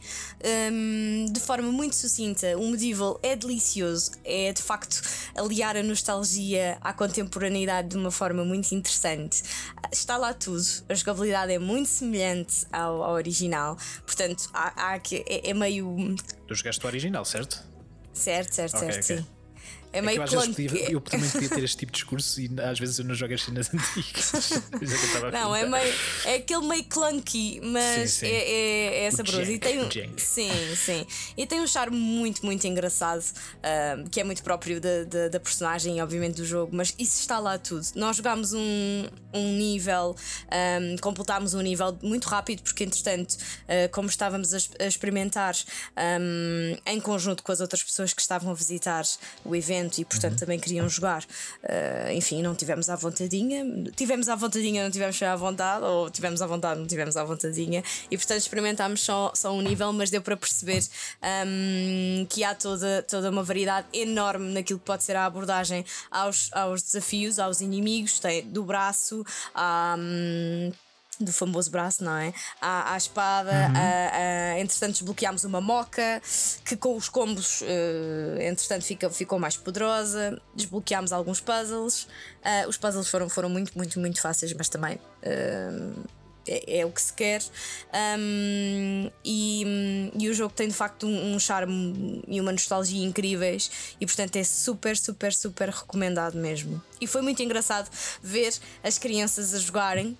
[0.71, 2.57] hum, de forma muito sucinta.
[2.57, 5.01] O Medieval é delicioso, é de facto
[5.35, 9.43] aliar a nostalgia à contemporaneidade de uma forma muito interessante.
[9.91, 15.23] Está lá tudo, a jogabilidade é muito semelhante ao, ao original, portanto, há, há que,
[15.27, 16.15] é, é meio.
[16.47, 17.61] Tu jogaste o original, certo?
[18.13, 19.17] Certo, certo, Ok, certo, ok.
[19.17, 19.40] sim.
[19.93, 22.49] É É que meio eu, podia- eu também podia ter este tipo de discurso e
[22.61, 24.51] às vezes eu não jogo as cenas antigas.
[24.53, 25.93] É Não, é, meio,
[26.25, 28.25] é aquele meio clunky, mas Sim, sim.
[28.27, 29.43] É, é, é saboroso.
[29.43, 31.05] jank, e tem um, sim, sim.
[31.35, 33.23] E tem um charme muito, muito engraçado,
[33.63, 36.73] ah, que é muito próprio da, da, da personagem e, obviamente, do jogo.
[36.75, 37.85] Mas isso está lá tudo.
[37.95, 40.15] Nós jogámos um, um nível,
[40.49, 43.35] ah, completámos um nível muito rápido, porque, entretanto,
[43.67, 45.55] ah, como estávamos a, a experimentar
[46.85, 49.03] em conjunto com as outras pessoas que estavam a visitar
[49.43, 51.25] o evento e, portanto, também queriam jogar,
[51.63, 53.65] ah, enfim, não tivemos à vontadinha.
[53.95, 57.83] Tivemos à vontadinha, não tivemos à vontade, ou tivemos à vontade, não tivemos à vontadinha.
[58.09, 60.83] E, portanto, experimentámos só, só um nível, mas deu para perceber
[61.21, 66.49] ahm, que há toda, toda uma variedade enorme naquilo que pode ser a abordagem aos,
[66.53, 69.95] aos desafios, aos inimigos, tem do braço, à.
[69.97, 70.71] hum,
[71.23, 72.33] do famoso braço, não é?
[72.59, 76.21] À, à espada, a- a- entretanto desbloqueámos uma moca
[76.65, 80.41] que com os combos, eh, entretanto, fica, ficou mais poderosa.
[80.55, 82.07] Desbloqueámos alguns puzzles.
[82.43, 84.99] Ah, os puzzles foram, foram muito, muito, muito fáceis, mas também.
[85.21, 85.71] eh,
[86.47, 87.39] é, é o que se quer
[88.17, 93.69] Um, e, e o jogo tem de facto um, um charme e uma nostalgia incríveis
[93.99, 96.81] e portanto é super, super, super recomendado mesmo.
[96.99, 97.89] E foi muito engraçado
[98.23, 98.53] ver
[98.83, 100.17] as crianças a jogarem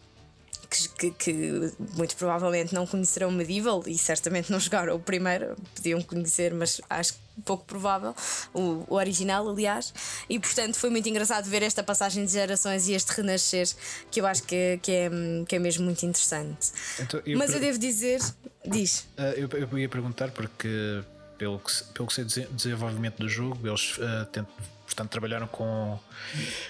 [0.78, 6.02] que, que- muito provavelmente não conhecerão o Medieval e certamente não jogaram o primeiro, podiam
[6.02, 8.14] conhecer, mas acho pouco provável,
[8.54, 9.94] o, o original, aliás,
[10.30, 13.68] e portanto foi muito engraçado ver esta passagem de gerações e este renascer
[14.12, 15.10] que eu acho que, é- que, é,
[15.48, 16.72] que é mesmo muito interessante.
[17.00, 18.20] Então, eu mas per- eu devo dizer,
[18.66, 19.08] diz.
[19.18, 21.02] Ah, eu, eu ia perguntar porque,
[21.38, 23.98] pelo que, pelo que sei desenvolvimento do jogo, eles
[24.32, 24.48] tent-
[24.86, 25.98] portanto, trabalharam com,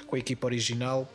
[0.07, 1.11] com a equipa original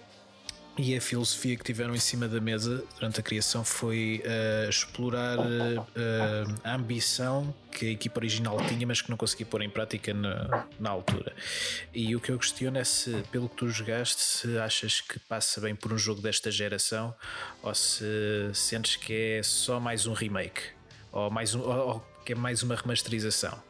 [0.79, 5.39] e a filosofia que tiveram em cima da mesa durante a criação foi ah, explorar
[5.39, 10.13] ah, a ambição que a equipa original tinha, mas que não conseguia pôr em prática
[10.15, 11.35] na, na altura.
[11.95, 15.61] E o que eu questiono é se, pelo que tu jogaste, se achas que passa
[15.61, 17.15] bem por um jogo desta geração
[17.63, 20.63] ou se sentes que é só mais um remake
[21.13, 23.66] ou, mais um, ou, ou que é mais uma remasterização.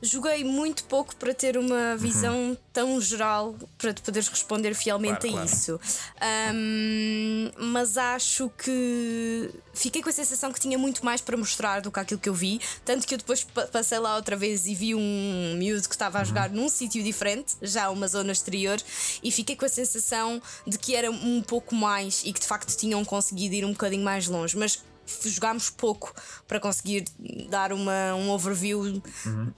[0.00, 5.28] Joguei muito pouco para ter uma visão tão geral para te poderes responder fielmente Claro,
[5.28, 5.46] a claro.
[5.46, 5.80] isso.
[6.20, 11.90] Ahm, mas acho que fiquei com a sensação que tinha muito mais para mostrar do
[11.90, 12.60] que aquilo que eu vi.
[12.84, 16.24] Tanto que eu depois passei lá outra vez e vi um miúdo que estava a
[16.24, 18.80] jogar num sítio diferente, já uma zona exterior,
[19.22, 22.76] e fiquei com a sensação de que era um pouco mais e que de facto
[22.76, 24.56] tinham conseguido ir um bocadinho mais longe.
[24.56, 24.78] Mas
[25.24, 26.14] jogámos pouco
[26.46, 27.04] para conseguir
[27.48, 29.02] dar uma, um overview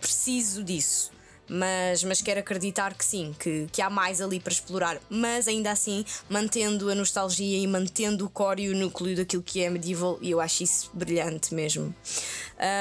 [0.01, 1.11] preciso disso.
[1.53, 5.01] Mas, mas quero acreditar que sim, que, que há mais ali para explorar.
[5.11, 9.61] Mas ainda assim, mantendo a nostalgia e mantendo o core e o núcleo daquilo que
[9.61, 11.93] é medieval, e eu acho isso brilhante mesmo.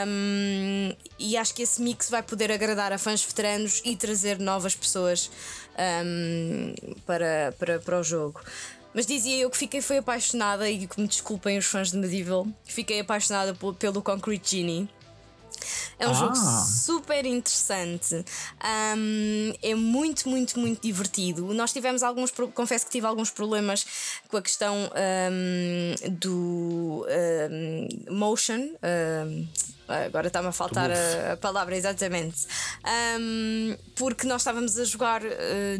[0.08, 4.76] Um, e acho que esse mix vai poder agradar a fãs veteranos e trazer novas
[4.76, 5.32] pessoas
[6.06, 6.76] um,
[7.08, 8.40] para, para, para o jogo.
[8.94, 12.48] Mas dizia eu que fiquei foi apaixonada e que me desculpem os fãs de Medieval,
[12.66, 14.90] fiquei apaixonada pelo Concrete Genie.
[16.00, 16.14] É um Ah.
[16.14, 18.16] jogo super interessante.
[18.98, 21.54] Um, é muito, muito, muito divertido.
[21.54, 23.86] Nós tivemos alguns, confesso que tive alguns problemas
[24.30, 24.90] com a questão
[25.32, 27.06] um, do
[28.10, 28.70] um, motion.
[30.06, 32.46] Agora está-me a faltar a, a palavra exatamente.
[33.20, 35.28] Um, porque nós estávamos a jogar uh,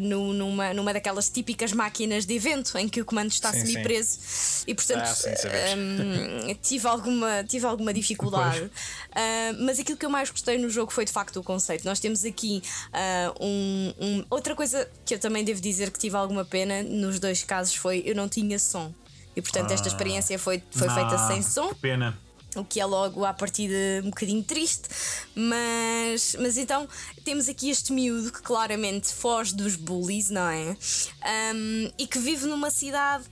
[0.00, 4.18] no- numa, numa daquelas típicas máquinas de evento em que o comando está semi-preso
[4.66, 8.60] e portanto Ah, sim, um, tive, alguma, tive alguma dificuldade.
[8.64, 8.70] Uh,
[9.64, 11.84] mas aquilo que eu mais gostei no jogo foi de facto o conceito.
[11.84, 16.16] Nós temos aqui uh, um, um- Outra coisa que eu também devo dizer que tive
[16.16, 18.92] alguma pena nos dois casos foi eu não tinha som.
[19.34, 22.18] E portanto esta experiência foi, foi feita Ah, sem som que Pena.
[22.56, 24.88] O que é logo à partida um bocadinho triste,
[25.34, 26.88] mas, mas então
[27.24, 30.76] temos aqui este miúdo que claramente foge dos bullies, não é?
[31.54, 33.24] Um, e que vive numa cidade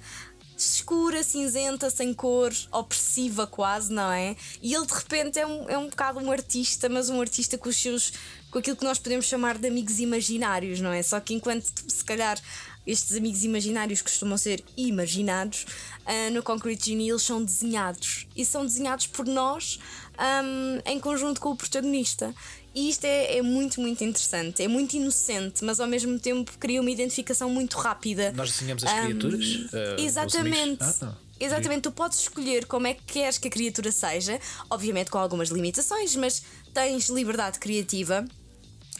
[0.56, 4.36] escura, cinzenta, sem cor, opressiva quase, não é?
[4.60, 7.68] E ele de repente é um, é um bocado um artista, mas um artista com
[7.68, 8.12] os seus.
[8.50, 11.02] com aquilo que nós podemos chamar de amigos imaginários, não é?
[11.02, 12.40] Só que enquanto se calhar
[12.90, 15.66] estes amigos imaginários costumam ser imaginados,
[16.06, 19.78] ah, no Concrete Genie eles são desenhados e são desenhados por nós
[20.16, 22.34] ahm, em conjunto com o protagonista.
[22.74, 24.62] E isto é, é muito, muito interessante.
[24.62, 28.32] É muito inocente, mas ao mesmo tempo cria uma identificação muito rápida.
[28.32, 29.44] Nós desenhamos as Ahm, criaturas.
[29.44, 29.72] os
[30.04, 30.82] exatamente.
[30.82, 31.28] Ah, não.
[31.40, 35.50] Exatamente, tu podes escolher como é que queres que a criatura seja, obviamente com algumas
[35.50, 36.42] limitações, mas
[36.74, 38.24] tens liberdade criativa.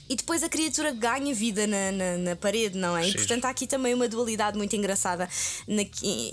[0.08, 3.08] E depois a criatura ganha vida na, na, na parede, não é?
[3.08, 5.28] E portanto há aqui também uma dualidade muito engraçada
[5.66, 5.82] na-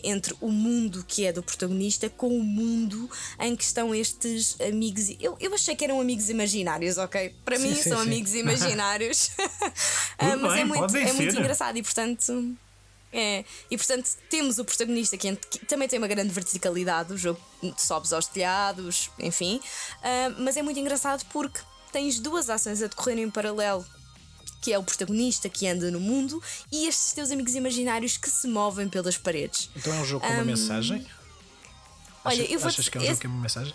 [0.03, 3.09] entre o mundo que é do protagonista com o mundo
[3.39, 5.09] em que estão estes amigos.
[5.19, 7.35] Eu, eu achei que eram amigos imaginários, ok?
[7.43, 8.03] Para Sim, mim sim, são sim.
[8.03, 9.31] amigos imaginários.
[10.17, 12.55] Ah, mas é bem, muito, podem é muito engraçado e portanto.
[13.11, 15.33] É, e portanto temos o protagonista que,
[15.67, 17.39] também tem uma grande verticalidade, o jogo
[17.77, 19.59] sobes aos telhados, enfim,
[20.03, 21.59] Ah, mas é muito engraçado porque
[21.95, 23.85] tens duas ações a decorrer em paralelo.
[24.59, 28.49] Que é o protagonista que anda no mundo e estes teus amigos imaginários que se
[28.49, 29.69] movem pelas paredes.
[29.73, 31.07] Então é um jogo com uma mensagem?
[32.25, 33.73] Olha, achas, eu vou achas que é um jogo que é uma mensagem?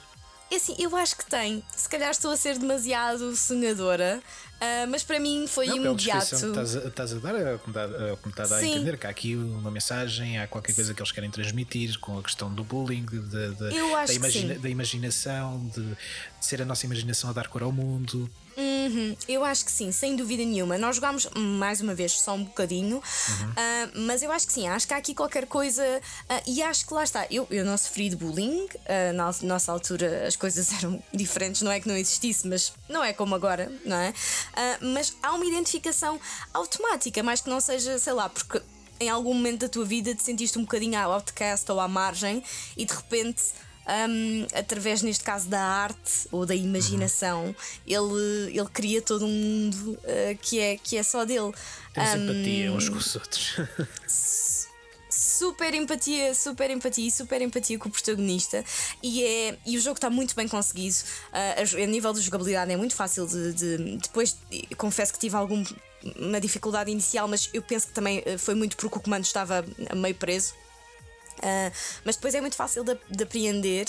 [0.50, 1.64] É assim, eu acho que tem.
[1.74, 4.22] Se calhar estou a ser demasiado sonhadora,
[4.61, 6.29] ah, mas para mim foi Não, imediato.
[6.29, 8.64] que estás a, estás a dar, é como está, é como está a dar a
[8.64, 12.23] entender que há aqui uma mensagem, há qualquer coisa que eles querem transmitir com a
[12.23, 15.96] questão do bullying, de, de- da, imagina- da imaginação, de, de
[16.40, 18.31] ser a nossa imaginação a dar cor ao mundo.
[18.57, 20.77] Uhum, eu acho que sim, sem dúvida nenhuma.
[20.77, 23.01] Nós jogámos mais uma vez só um bocadinho,
[23.57, 25.83] ah, mas eu acho que sim, acho que há aqui qualquer coisa.
[26.29, 27.27] ah, e acho que lá está.
[27.31, 28.66] Eu, eu não sofri de bullying,
[29.14, 33.12] na nossa altura as coisas eram diferentes, não é que não existisse, mas não é
[33.14, 34.12] como agora, não é?
[34.54, 36.20] Ah, mas há uma identificação
[36.52, 38.60] automática, mais que não seja, sei lá, porque
[38.98, 42.42] em algum momento da tua vida te sentiste um bocadinho outcast ou à margem
[42.76, 43.42] e de repente.
[44.08, 47.54] hum, através, neste caso, da arte ou da imaginação,
[47.86, 51.52] ele, ele cria todo um mundo uh, que, é, que é só dele.
[51.92, 53.56] Temos empatia uns com os outros.
[55.40, 58.62] super empatia, super empatia e super empatia com o protagonista.
[59.03, 60.96] E, é, e o jogo está muito bem conseguido.
[61.33, 63.53] Ah, a, a nível de jogabilidade é muito fácil de.
[63.55, 65.64] de- depois, eh, confesso que tive alguma
[66.40, 69.64] dificuldade inicial, mas eu penso que também eh, foi muito porque o comando estava
[69.96, 70.53] meio preso.
[71.40, 71.72] Uh,
[72.05, 73.87] mas depois é muito fácil de, de apreender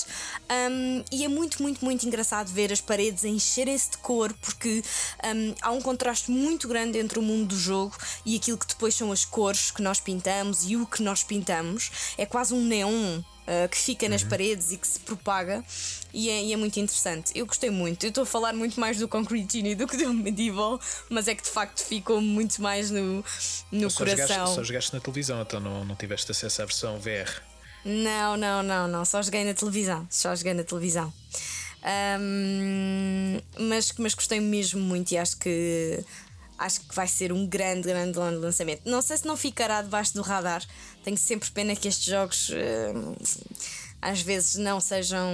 [0.51, 4.83] Um, e é muito, muito, muito engraçado ver as paredes encherem-se de cor porque
[5.23, 8.93] um, há um contraste muito grande entre o mundo do jogo e aquilo que depois
[8.93, 12.13] são as cores que nós pintamos e o que nós pintamos.
[12.17, 13.19] É quase um neon.
[13.19, 15.63] uh, que fica nas paredes e que se propaga
[16.13, 17.31] e é, e é muito interessante.
[17.35, 18.03] Eu gostei muito.
[18.05, 21.35] Eu estou a falar muito mais do Concrete Genie do que do Medieval, mas é
[21.35, 23.23] que de facto ficou muito mais no,
[23.71, 24.55] no só, jogaste, coração.
[24.55, 27.41] só jogaste na televisão, então não, não tiveste acesso à versão VR.
[27.83, 29.05] Não, não, não, não.
[29.05, 30.07] Só joguei na televisão.
[30.09, 31.11] Só joguei na televisão.
[31.83, 36.03] Ahm, mas, mas gostei mesmo muito e acho que
[36.61, 38.83] acho que vai ser um grande, grande lançamento.
[38.85, 40.63] Não sei se não ficará debaixo do radar.
[41.03, 43.17] Tenho sempre pena que estes jogos uh,
[44.01, 45.29] às vezes não sejam.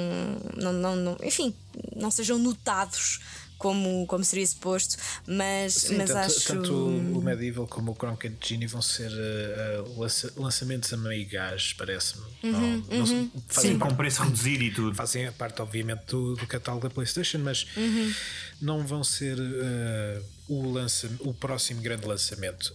[0.56, 1.54] Não, não, não, enfim,
[1.96, 3.20] não sejam notados
[3.58, 6.48] como, como seria suposto, mas, Sim, mas tanto, acho.
[6.48, 11.28] tanto o Medieval como o Cronk Genie vão ser uh, uh, lança, lançamentos a meio
[11.28, 12.24] gás, parece-me.
[12.44, 13.32] Uhum, não, não, uhum.
[13.50, 14.96] Sim, com preço reduzido e tudo.
[14.96, 18.14] Fazem parte, obviamente, do, do catálogo da PlayStation, mas Uhum.
[18.62, 22.74] não vão ser uh, o, lança, o próximo grande lançamento.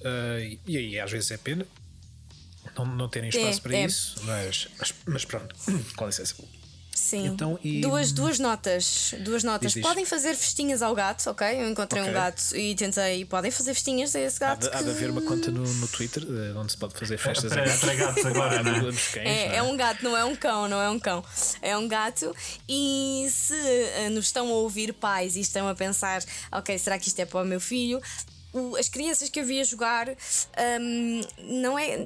[0.67, 1.65] e aí, às vezes, é pena
[2.77, 3.85] não, não terem espaço É, para é.
[3.87, 5.55] isso, mas, mas, mas pronto,
[5.97, 6.35] com licença.
[6.95, 7.27] Sim.
[7.29, 9.15] Então, e- duas, duas notas.
[9.21, 9.73] Duas notas.
[9.73, 9.83] diz.
[9.83, 11.47] Podem fazer festinhas ao gato, ok?
[11.63, 12.15] Eu encontrei um Ok.
[12.15, 13.25] gato e tentei.
[13.25, 14.61] Podem fazer festinhas a esse Há gato.
[14.69, 17.17] de, há de que- haver uma conta no, no Twitter eh, onde se pode fazer
[17.17, 17.81] festas a Para, gatos.
[17.81, 18.81] para gatos agora, não é?
[18.81, 21.25] Dos cães, É, não é um gato, não é um cão, não é um cão.
[21.63, 22.37] É um gato.
[22.69, 26.23] E se eh, nos estão a ouvir pais e estão a pensar,
[26.53, 28.03] ok, será que isto é para o meu filho?
[28.79, 32.05] As crianças que eu via jogar hum, não é.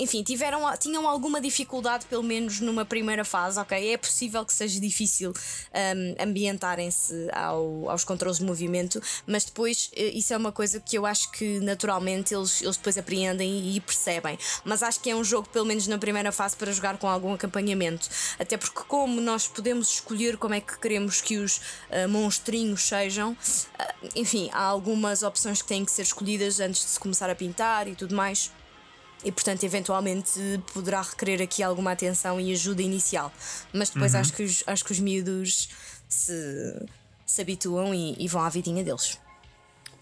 [0.00, 3.92] Enfim, tiveram, tinham alguma dificuldade, pelo menos numa primeira fase, ok?
[3.92, 10.08] É possível que seja difícil hum, ambientarem-se ao- aos controles de movimento, mas depois eh,
[10.14, 14.38] isso é uma coisa que eu acho que naturalmente eles, eles depois apreendem e percebem.
[14.64, 17.34] Mas acho que é um jogo, pelo menos na primeira fase, para jogar com algum
[17.34, 18.08] acompanhamento.
[18.38, 21.60] Até porque, como nós podemos escolher como é que queremos que os
[21.90, 23.36] ah, monstrinhos sejam,
[23.78, 27.34] ah, enfim, há algumas opções que têm que ser escolhidas antes de se começar a
[27.34, 28.50] pintar e tudo mais.
[29.24, 30.30] E portanto, eventualmente
[30.72, 33.32] poderá requerer aqui alguma atenção e ajuda inicial.
[33.72, 35.68] Mas depois acho, que os, acho que os miúdos
[36.08, 36.86] se,
[37.26, 39.18] se habituam e, e vão à vidinha deles.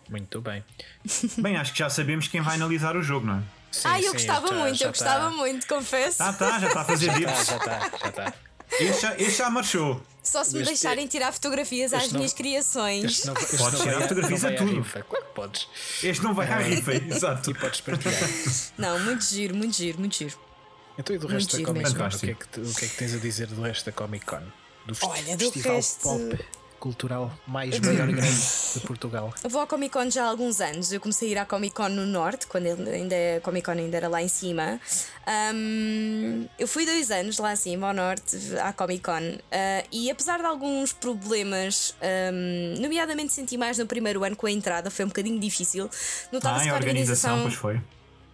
[0.09, 0.65] Muito bem.
[1.37, 3.43] Bem, acho que já sabemos quem vai analisar o jogo, não é?
[3.71, 6.23] Sim, ah, eu sim, gostava já- muito, já eu gostava tá- muito, confesso.
[6.23, 7.47] Ah, tá, já está a fazer Já dips.
[7.47, 8.35] já está, já está.
[8.81, 10.03] Este já, este já marchou.
[10.31, 13.05] Só se me Este- deixarem tirar fotografias às não- minhas criações.
[13.05, 14.77] Este não, este Podes tirar fotografias a tudo.
[14.77, 15.03] rifa.
[15.03, 15.69] Claro que podes.
[16.03, 17.51] Este não vai à rifa, exato.
[17.51, 18.31] E podes partilhar.
[18.77, 20.39] Não, muito giro, muito giro, muito giro.
[20.99, 21.95] Então, e do resto da giro Comic.
[21.95, 22.05] Con?
[22.07, 24.27] O que, é que, o que é que tens a dizer do resto da Comic
[24.27, 24.41] Con?
[24.87, 26.45] Do Olha, do festival resto- pop
[26.79, 28.39] cultural mais maior e grande
[28.75, 29.33] de Portugal.
[29.43, 30.93] Eu vou à Comic Con já há alguns anos.
[30.93, 33.97] Eu comecei a ir à Comic Con no Norte, quando ainda, a Comic Con ainda
[33.97, 34.81] era lá em cima.
[35.27, 39.39] Ahm, eu fui dois anos lá acima, ao Norte, à Comic Con.
[39.51, 44.51] Ah, e apesar de alguns problemas, ahm, nomeadamente senti mais no primeiro ano com a
[44.51, 45.89] entrada, foi um bocadinho difícil.
[46.33, 47.81] Notava-se Ah, que a a organização, pois foi.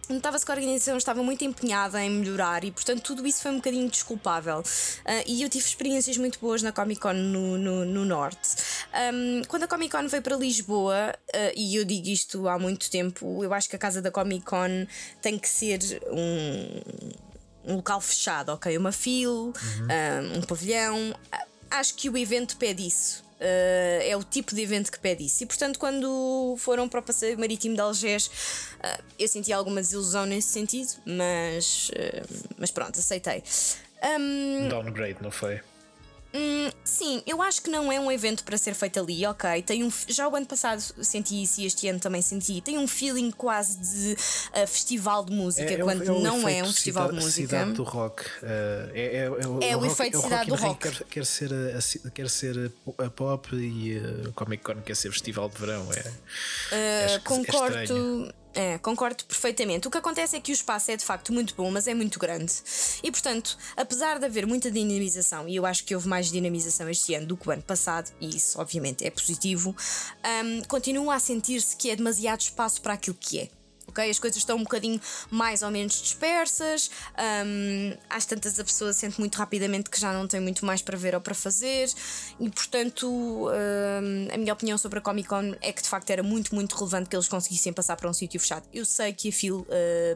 [0.09, 3.55] Notava-se que a organização estava muito empenhada em melhorar e, portanto, tudo isso foi um
[3.55, 4.63] bocadinho desculpável.
[5.05, 8.55] Ah, e eu tive experiências muito boas na Comic Con no, no, no Norte.
[8.93, 12.89] Ahm, quando a Comic Con veio para Lisboa, ah, e eu digo isto há muito
[12.89, 14.87] tempo, eu acho que a casa da Comic Con
[15.21, 15.79] tem que ser
[16.11, 18.77] um, um local fechado, ok?
[18.77, 21.15] Uma fila, um, um pavilhão.
[21.31, 23.24] Ah, Acho que o evento pede isso.
[23.35, 25.43] Uh, é o tipo de evento que pede isso.
[25.43, 30.25] E portanto, quando foram para o Passeio Marítimo de Algés, uh, eu senti alguma desilusão
[30.25, 33.43] nesse sentido, mas, uh, mas pronto, aceitei.
[34.19, 35.59] Um, Downgrade, não foi?
[36.37, 39.61] Hum, sim, eu acho que não é um evento para ser feito ali, ok.
[39.61, 42.59] Tem um, já o ano passado senti isso e este ano também senti.
[42.59, 46.65] Tem um feeling quase de uh, festival de música, o- quando o não é um
[46.65, 47.47] festival cida- de música.
[47.47, 48.23] Cidade do rock.
[48.43, 50.79] eh, é, é, é o, É o rock- efeito é cidade do rock.
[50.91, 55.11] Quer, quer ser, a, a quer ser a, pop e a Comic Con quer ser
[55.11, 55.87] festival de verão.
[55.93, 56.11] É,
[56.75, 58.33] é, é concordo.
[58.55, 59.85] É, concordo perfeitamente.
[59.85, 62.17] O que acontece é que o espaço é de facto muito bom, mas é muito
[62.17, 62.53] grande.
[63.03, 67.13] E portanto, apesar de haver muita dinamização, e eu acho que houve mais dinamização este
[67.13, 69.75] ano do que o ano passado, e isso obviamente é positivo,
[70.45, 73.49] hum, continua a sentir-se que é demasiado espaço para aquilo que é.
[73.87, 74.09] Ok?
[74.09, 76.89] As coisas estão um bocadinho mais ou menos dispersas,
[77.45, 80.97] hum, às tantas a pessoa sente muito rapidamente que já não tem muito mais para
[80.97, 81.89] ver ou para fazer,
[82.39, 86.23] e portanto hum, a minha opinião sobre a Comic Con é que de facto era
[86.23, 88.67] muito, muito relevante que eles conseguissem passar para um sítio fechado.
[88.73, 89.65] Eu sei que a fila,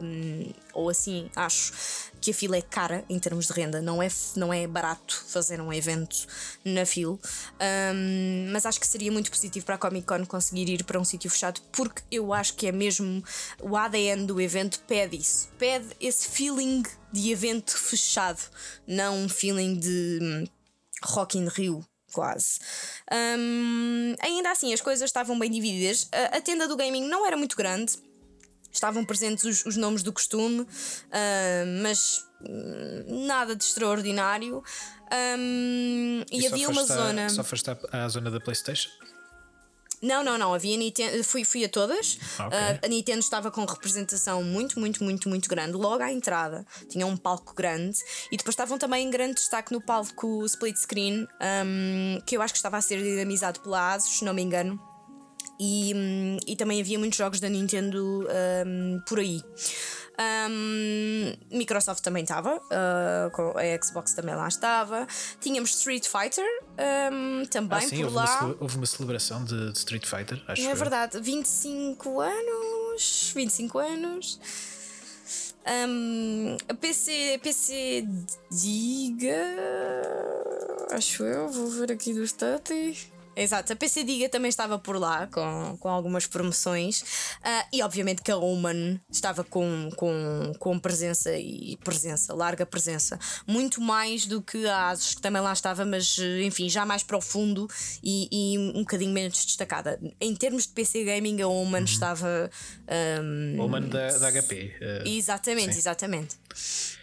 [0.02, 1.72] hum, ou assim acho,
[2.20, 5.60] que a fila é cara em termos de renda, não é, não é barato fazer
[5.60, 6.26] um evento
[6.64, 7.18] na fila,
[7.94, 11.04] hum, mas acho que seria muito positivo para a Comic Con conseguir ir para um
[11.04, 13.24] sítio fechado, porque eu acho que é mesmo
[13.60, 18.40] o ADN do evento pede isso, pede esse feeling de evento fechado,
[18.86, 20.44] não um feeling de hum,
[21.02, 21.84] Rock in Rio.
[22.12, 22.58] Quase.
[23.38, 26.08] Hum, ainda assim, as coisas estavam bem divididas.
[26.10, 27.96] A, a tenda do gaming não era muito grande,
[28.72, 30.66] estavam presentes os, os nomes do costume,
[31.12, 34.62] ah, mas hum, nada de extraordinário.
[35.38, 37.28] Hum, e, só havia uma à- zona.
[37.28, 38.90] Só foste à, à zona da PlayStation?
[40.02, 40.54] Não, não, não.
[40.54, 41.22] Havia Nintendo.
[41.22, 42.18] Fui, fui a todas.
[42.38, 45.72] Ah, a Nintendo estava com representação muito, muito, muito, muito grande.
[45.72, 47.98] Logo à entrada tinha um palco grande
[48.32, 51.26] e depois estavam também em grande destaque no palco split screen,
[51.66, 54.80] hum, que eu acho que estava a ser dinamizado pela ASUS, se não me engano.
[55.62, 55.92] E,
[56.46, 58.26] e também havia muitos jogos da Nintendo
[58.66, 59.42] hum, por aí.
[60.50, 65.06] Um, Microsoft também estava, uh, a Xbox também lá estava.
[65.40, 66.44] Tínhamos Street Fighter
[67.12, 68.40] um, também Ah, sim, por houve lá.
[68.42, 70.76] uma, houve uma celebração de, de Street Fighter, acho É eu.
[70.76, 73.32] verdade, 25 anos.
[73.34, 74.40] 25 anos.
[75.88, 78.06] Um, PC, PC
[78.50, 79.44] Diga.
[80.90, 83.08] Acho eu, vou ver aqui do status.
[83.42, 87.02] Exato, a PC Diga também estava por lá com, com algumas promoções
[87.42, 93.18] Ah, e obviamente que a Oman estava com, com, com presença e presença, larga presença,
[93.46, 97.66] muito mais do que a Asus que também lá estava, mas enfim, já mais profundo
[98.02, 99.98] e, e um bocadinho menos destacada.
[100.20, 102.50] Em termos de PC Gaming, a Oman estava.
[102.88, 104.76] ahm, O mano da, da HP.
[104.80, 105.78] eh, Exatamente, Sim.
[105.78, 106.36] exatamente.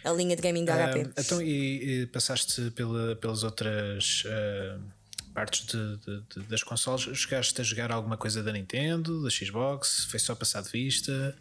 [0.04, 1.10] A linha de gaming da HP.
[1.16, 4.78] Ah, então, e, e passaste pela, pelas outras ah,
[5.38, 7.02] partes de, de- de- das consoles?
[7.16, 10.04] Chegaste a jogar alguma coisa da Nintendo, da Xbox?
[10.10, 11.36] Foi só passar de vista?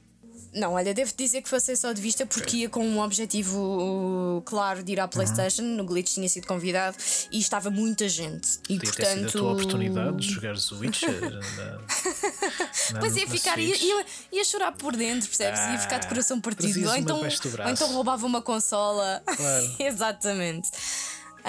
[0.54, 4.42] Não, olha, devo dizer que fosse só de vista porque ia com um objetivo uh,
[4.44, 5.62] claro de ir à PlayStation.
[5.64, 6.96] No Glitch tinha sido convidado
[7.32, 8.60] e estava muita gente.
[8.70, 9.16] E Podia ter portanto.
[9.18, 11.30] sido a tua oportunidade de jogares o Witcher na,
[12.94, 15.60] na, Pois ia ficar, ia, ia, ia chorar por dentro, percebes?
[15.60, 16.64] ia ficar de coração partido.
[16.72, 19.22] trazias Ou então, ou então roubava uma consola.
[19.26, 19.76] Claro.
[19.80, 20.70] Exatamente.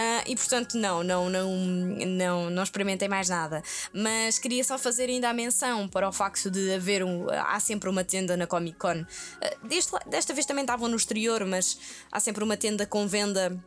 [0.00, 1.56] Ah, e portanto, não, não, não,
[2.06, 3.60] não, não experimentei mais nada.
[3.92, 7.26] Mas queria só fazer ainda a menção para o facto de haver um.
[7.28, 9.04] Há sempre uma tenda na Comic Con.
[9.42, 11.76] Ah, deste desta vez também estavam no exterior, mas
[12.12, 13.58] há sempre uma tenda com venda.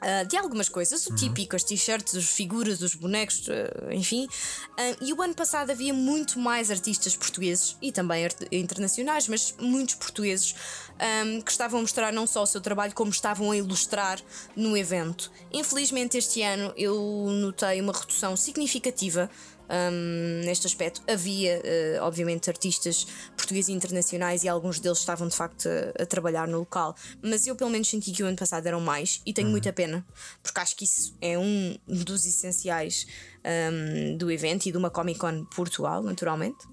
[0.00, 4.28] ah, de algumas coisas, o típico, as t-shirts, as figuras, os bonecos, ah, enfim.
[4.76, 9.94] Ah, e o ano passado havia muito mais artistas portugueses e também internacionais, mas muitos
[9.96, 10.54] portugueses
[10.98, 14.20] ahm, que estavam a mostrar não só o seu trabalho, como estavam a ilustrar
[14.56, 15.30] no evento.
[15.52, 19.30] Infelizmente, este ano eu notei uma redução significativa.
[19.70, 23.06] ahm, neste aspecto, havia eh, obviamente artistas
[23.36, 27.46] portugueses e internacionais e alguns deles estavam de facto a, a trabalhar no local, mas
[27.46, 30.06] eu pelo menos senti que o ano passado eram mais e tenho muita pena,
[30.42, 33.06] porque acho que isso é um dos essenciais
[33.44, 36.66] ahm, do evento e de uma Comic Con Portugal, naturalmente.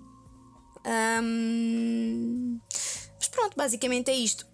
[0.85, 2.59] Ahm,
[3.25, 4.45] mas pronto, basicamente é isto.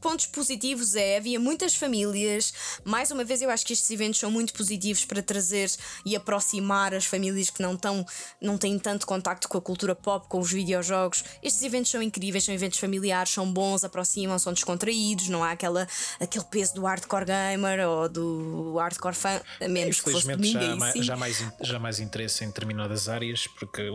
[0.00, 2.52] Pontos positivos é, havia muitas famílias.
[2.84, 5.70] Mais uma vez, eu acho que estes eventos são muito positivos para trazer
[6.04, 8.06] e aproximar as famílias que não, tão,
[8.40, 11.24] não têm tanto contacto com a cultura pop, com os videojogos.
[11.42, 15.86] Estes eventos são incríveis, são eventos familiares, são bons, aproximam, são descontraídos, não há aquela,
[16.20, 20.92] aquele peso do hardcore gamer ou do hardcore fan, a menos que fosse Infelizmente já,
[20.92, 21.02] sim.
[21.02, 23.90] já, mais, já mais interesse em determinadas áreas porque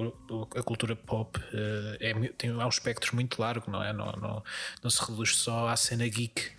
[0.55, 3.93] a cultura pop eh, é, tem, há um espectro muito largo, não é?
[3.93, 4.43] Não, não,
[4.81, 6.51] não se reduz só à cena geek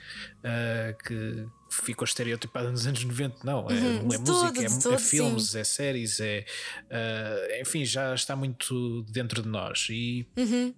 [0.43, 3.69] eh, que ficou estereotipada nos anos 90, não.
[3.71, 6.45] É, Uhum, é de todo, música, é, de é filmes, é séries, é.
[6.91, 10.27] eh, enfim, já está muito dentro de nós e.
[10.37, 10.75] Uhum.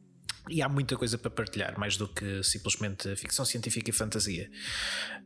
[0.48, 4.48] E há muita coisa para partilhar, mais do que simplesmente ficção científica e fantasia.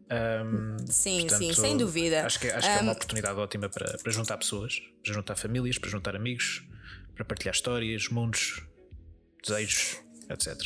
[0.08, 2.24] Ahm, Sim, Portanto, sim, sem dúvida.
[2.24, 5.76] Acho que, acho que é uma oportunidade ótima para, para juntar pessoas, para juntar famílias,
[5.76, 6.66] para juntar amigos,
[7.14, 8.62] para partilhar histórias, mundos,
[9.46, 9.98] desejos,
[10.30, 10.56] etc.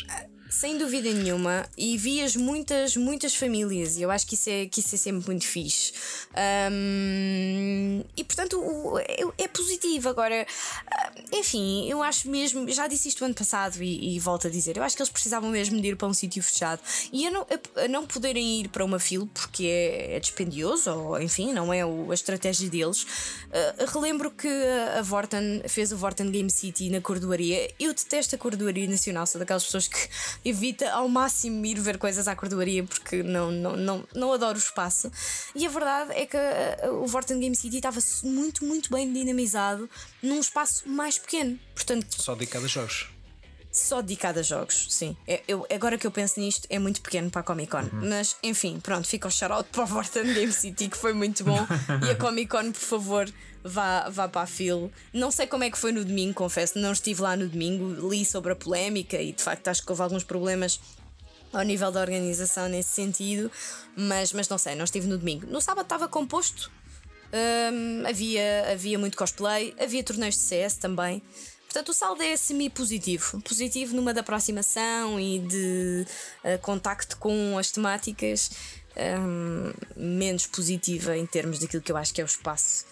[0.57, 4.79] Sem dúvida nenhuma, e vias muitas, muitas famílias, e eu acho que isso é, que
[4.79, 5.93] isso é sempre muito fixe.
[6.33, 10.09] Ahm, e portanto o- é, é positivo.
[10.09, 10.47] Agora,
[10.91, 14.77] ah, enfim, eu acho mesmo, já disse isto ano passado e, e volto a dizer,
[14.77, 16.81] eu acho que eles precisavam mesmo de ir para um sítio fechado.
[17.13, 20.91] E a não, a- a não poderem ir para uma fila porque é, é dispendioso,
[20.93, 23.05] ou enfim, não é o- a estratégia deles.
[23.53, 24.49] ah, relembro que
[24.99, 27.71] a Vorten fez o Vorten Game City na Cordoaria.
[27.79, 30.09] Eu detesto a Cordoaria Nacional, sou daquelas pessoas que
[30.45, 34.61] evita ao máximo ir ver coisas à Cordoaria porque não, não, não, não adoro o
[34.61, 35.11] espaço.
[35.55, 39.89] E a verdade é que ah, o Vorten Game City estava muito, muito bem dinamizado
[40.23, 41.59] num espaço mais pequeno.
[41.75, 43.09] Portanto, Só dedicado a jogos.
[43.73, 45.17] só dedicado a jogos, sim.
[45.27, 47.79] É- eu, agora que eu penso nisto, é muito pequeno para a Comic Con.
[47.81, 48.09] Uhum.
[48.09, 51.67] Mas, enfim, pronto, fica o shout-out para o Vorten Game City, que foi muito bom.
[52.07, 53.29] e a Comic Con, por favor,
[53.65, 54.91] vá, vá para a fila.
[55.13, 58.25] Não sei como é que foi no domingo, confesso, não estive lá no domingo, li
[58.25, 60.79] sobre a polémica e de facto acho que houve alguns problemas
[61.53, 63.51] ao nível da organização nesse sentido,
[63.97, 65.47] mas, mas não sei, não estive no domingo.
[65.47, 66.71] No sábado estava composto,
[67.33, 71.23] hum, havia, havia muito cosplay, havia torneios de CS também.
[71.65, 73.41] Portanto, o saldo é semi-positivo.
[73.41, 76.07] Positivo numa da aproximação e de
[76.45, 78.51] eh, contacto com as temáticas,
[78.97, 82.85] hum, menos positiva em termos daquilo que eu acho que é o espaço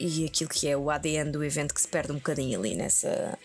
[0.00, 3.38] e aquilo que é o ADN do evento que se perde um bocadinho ali nessa.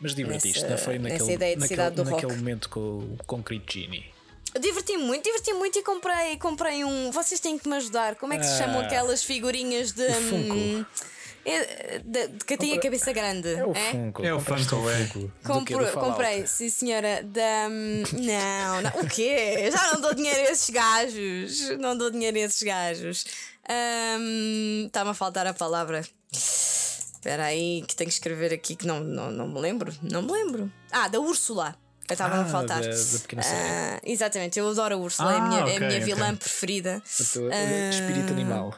[0.00, 2.36] Mas divertiste, Nessa- não foi naquele, ideia de naquele, cidade do naquele rock.
[2.38, 4.04] momento com o Concrete Genie.
[4.58, 7.10] Diverti-me muito, diverti-me muito e comprei, comprei um.
[7.10, 8.14] Vocês têm que me ajudar.
[8.16, 8.58] Como é que se Ah.
[8.58, 10.08] chamam aquelas figurinhas de.
[10.14, 10.54] Funko.
[10.54, 10.86] hum,
[11.50, 13.54] É, de, de quem tem a cabeça grande.
[13.54, 13.90] É o é?
[13.92, 14.24] Funko.
[14.24, 15.08] É o Funko, um é.
[15.44, 17.68] Compro- comprei, sim senhora, da.
[17.68, 19.70] Não, não, o quê?
[19.70, 21.78] Já não dou dinheiro a esses gajos.
[21.78, 23.24] Não dou dinheiro a esses gajos.
[24.18, 26.02] Hum, Está-me a faltar a palavra.
[26.32, 29.92] Espera aí, que tenho que escrever aqui que não, não, não me lembro.
[30.02, 30.72] Não me lembro.
[30.90, 31.76] Ah, da Úrsula.
[32.08, 32.80] Eu estava Ah, a faltar.
[32.80, 33.58] da- da pequena série.
[33.68, 36.34] Ah, exatamente, eu adoro a Úrsula, é a Ah, minha, é ok, a minha vilã
[36.36, 37.02] preferida.
[37.04, 37.90] Portanto, Ah.
[37.90, 38.74] Espírito animal.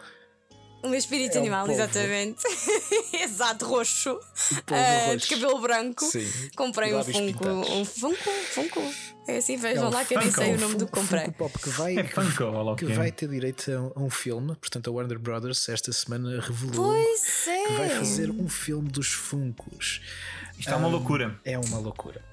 [0.83, 1.81] O meu espírito É um animal, polvo.
[1.83, 2.43] exatamente.
[3.13, 4.13] Exato, roxo.
[4.15, 5.17] roxo.
[5.19, 6.05] De cabelo branco.
[6.07, 6.27] Sim.
[6.57, 7.49] Comprei um Funko.
[7.49, 8.95] Um Funko, Funko.
[9.29, 10.43] É assim, vejam É um lá que eu nem Funko.
[10.45, 11.31] sei o nome do que Funko comprei.
[11.33, 12.95] Pop que vai, É Funko, que que é.
[12.97, 14.57] vai ter direito a um, a um filme.
[14.57, 17.67] Portanto, a Warner Brothers esta semana revelou Pois é.
[17.67, 20.01] que vai fazer um filme dos Funkos.
[20.59, 21.39] Isto é uma Ah, loucura.
[21.45, 22.25] É uma loucura.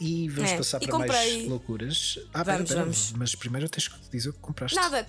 [0.00, 2.18] E vamos É, passar e para mais comprei- loucuras.
[2.34, 3.12] Ah, pera, Vamos, pera, vamos.
[3.12, 4.76] mas primeiro tens que dizer o que compraste.
[4.76, 5.06] Nada,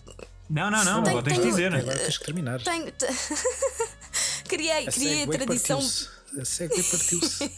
[0.49, 1.73] Não, não, não, Tem- agora tens de dizer.
[1.75, 2.61] Agora tens que terminar.
[2.61, 2.91] tenho.
[2.91, 3.05] te-
[4.47, 5.77] criei, A criei a tradição.
[5.79, 6.17] partiu-se.
[6.63, 7.51] A partiu-se.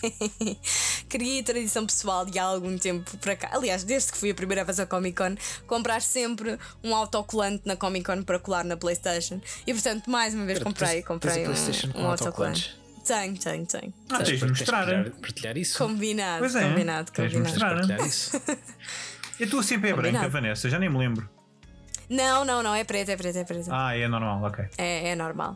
[1.10, 3.50] Criei a tradição pessoal de há algum tempo para cá.
[3.54, 5.36] Aliás, desde que fui a primeira vez à Comic Con,
[5.68, 9.42] comprar sempre um autocolante na Comic Con para colar na PlayStation.
[9.68, 12.80] E portanto, mais uma vez Espera, comprei, tens- comprei tens um, um autocolante.
[13.06, 13.94] Tenho, tenho, tenho.
[14.10, 14.86] Ah, tens de Tens mostrar.
[14.86, 15.78] partilhar, partilhar isso.
[15.78, 17.60] Combinado, Pois é, combinado, tens de combinado.
[17.60, 17.76] mostrar.
[17.76, 18.42] Partilhar isso.
[19.44, 20.28] A tua sempre é branca.
[20.30, 21.28] Vanessa, já nem me lembro.
[22.10, 23.70] Não, não, não, é preta, é preta, é preta.
[23.72, 24.66] Ah, é normal, ok.
[24.78, 25.56] É, é normal.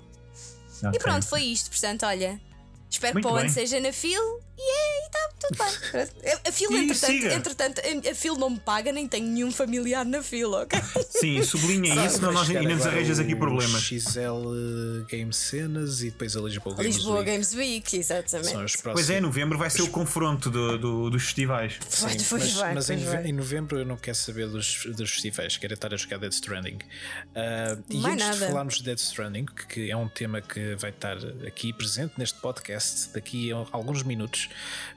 [0.84, 0.92] Ok.
[0.94, 1.70] E pronto, foi isto.
[1.70, 2.40] Portanto, olha,
[2.90, 6.34] espero Muito que para o ano seja na FIL e é, e está tudo bem.
[6.48, 7.34] A FIL, E entretanto, siga.
[7.34, 10.80] entretanto, a- a FIL não me paga, nem tenho nenhum familiar na FIL, ok?
[11.10, 13.82] Sim, sublinha isso, senão nós chegar ainda nos agora arranjas aqui problemas.
[13.82, 17.32] XL Game Cenas e depois a Lisboa Games Lisboa Week.
[17.32, 18.52] Games Week, exatamente.
[18.54, 18.82] Próximos.
[18.94, 21.74] Pois é, novembro vai ser o confronto do- do- dos festivais.
[21.90, 23.26] Sim, Pois mas, vai, mas em, vai.
[23.28, 26.80] em novembro eu não quero saber dos, dos festivais, quero estar a jogar Dead Stranding.
[27.36, 28.48] Ah, e antes de nada.
[28.48, 32.40] falarmos de Dead Stranding, que, que é um tema que vai estar aqui presente neste
[32.40, 34.43] podcast daqui a alguns minutos,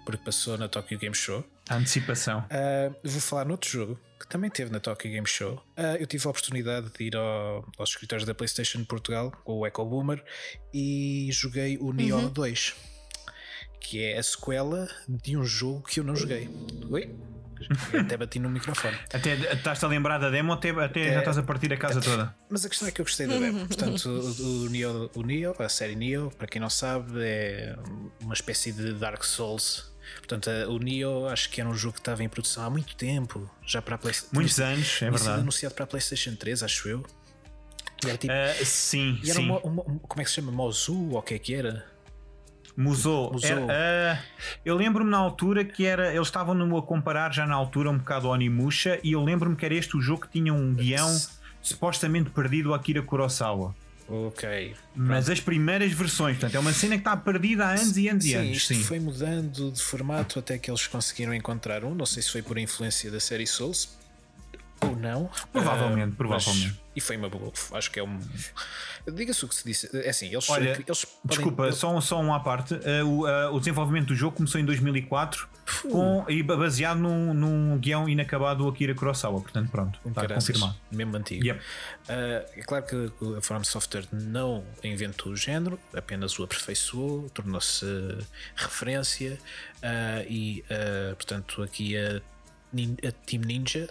[0.05, 1.45] porque passou na Tokyo Game Show.
[1.69, 2.41] A antecipação.
[2.51, 5.55] Uh, vou falar noutro jogo que também teve na Tokyo Game Show.
[5.77, 9.59] Uh, eu tive a oportunidade de ir ao- aos escritórios da PlayStation de Portugal com
[9.59, 10.23] o Echo Boomer
[10.73, 12.29] e joguei o Neo Uhum.
[12.29, 12.75] 2,
[13.81, 16.49] que é a sequela de um jogo que eu não joguei.
[16.91, 17.15] Oi?
[17.99, 18.97] Até bati no microfone.
[19.13, 22.35] Até estás-te a lembrar da demo, até, até já estás a partir a casa toda.
[22.51, 23.67] Mas a questão é que eu gostei da demo.
[23.67, 27.77] Portanto, o, o Neo, o Neo, a série Neo, para quem não sabe, é
[28.21, 29.95] uma espécie de Dark Souls.
[30.19, 32.95] Portanto, a- o Neo acho que era um jogo que estava em produção há muito
[32.97, 34.35] tempo, já para a PlayStation.
[34.35, 35.41] Muitos anos, é verdade.
[35.41, 37.05] anunciado para a PlayStation 3, acho eu.
[38.05, 38.33] E era tipo.
[38.33, 39.47] Ah, sim, e era sim.
[39.47, 40.53] uma, uma- um- como é que se chama?
[40.53, 41.85] Mozu ou o que é que era?
[42.77, 43.33] Musou.
[43.33, 43.49] Musou.
[43.71, 46.13] Era, ah, eu lembro-me na altura que era.
[46.15, 49.65] Eles estavam a comparar já na altura um bocado ao Onimusha e eu lembro-me que
[49.65, 51.09] era este o jogo que tinha um guião
[51.63, 53.75] supostamente perdido Akira Kurosawa.
[54.09, 54.75] Ok.
[54.95, 58.25] Mas as primeiras versões, portanto, é uma cena que está perdida há anos e anos
[58.25, 58.57] e Sim, anos.
[58.57, 58.83] isto Sim.
[58.85, 61.93] foi mudando de formato até que eles conseguiram encontrar um.
[61.93, 63.89] Não sei se foi por influência da série Souls
[64.81, 65.29] ou não.
[65.53, 66.81] Provavelmente, Ah, provavelmente.
[66.97, 67.53] E foi uma boa.
[67.75, 68.19] Acho que é um.
[69.07, 69.91] Diga-se o que se disse.
[69.95, 70.49] É assim, eles.
[70.51, 72.75] Olha, eles podem- Desculpa, só, um- só um à parte.
[72.75, 75.49] Ah, o, ah, o desenvolvimento do jogo começou em 2004
[75.91, 79.41] com, e baseado num, num guião inacabado do Akira Kurosawa.
[79.41, 80.77] Portanto, pronto, está Caraças, confirmado.
[80.91, 81.45] Mesmo antigo.
[81.45, 81.61] Yep.
[82.09, 87.85] Ah, é claro que a From Software não inventou o género, apenas o aperfeiçoou, tornou-se
[88.57, 89.39] referência
[90.29, 90.65] e,
[91.17, 92.21] portanto, aqui a,
[92.73, 93.89] Nin- a Team Ninja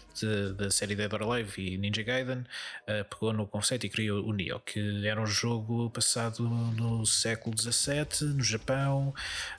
[0.58, 2.44] da série Dead or Alive e Ninja Gaiden
[2.88, 7.56] ah, pegou no conceito e criou o Neo, que era um jogo passado no século
[7.60, 9.14] XVII, no Japão,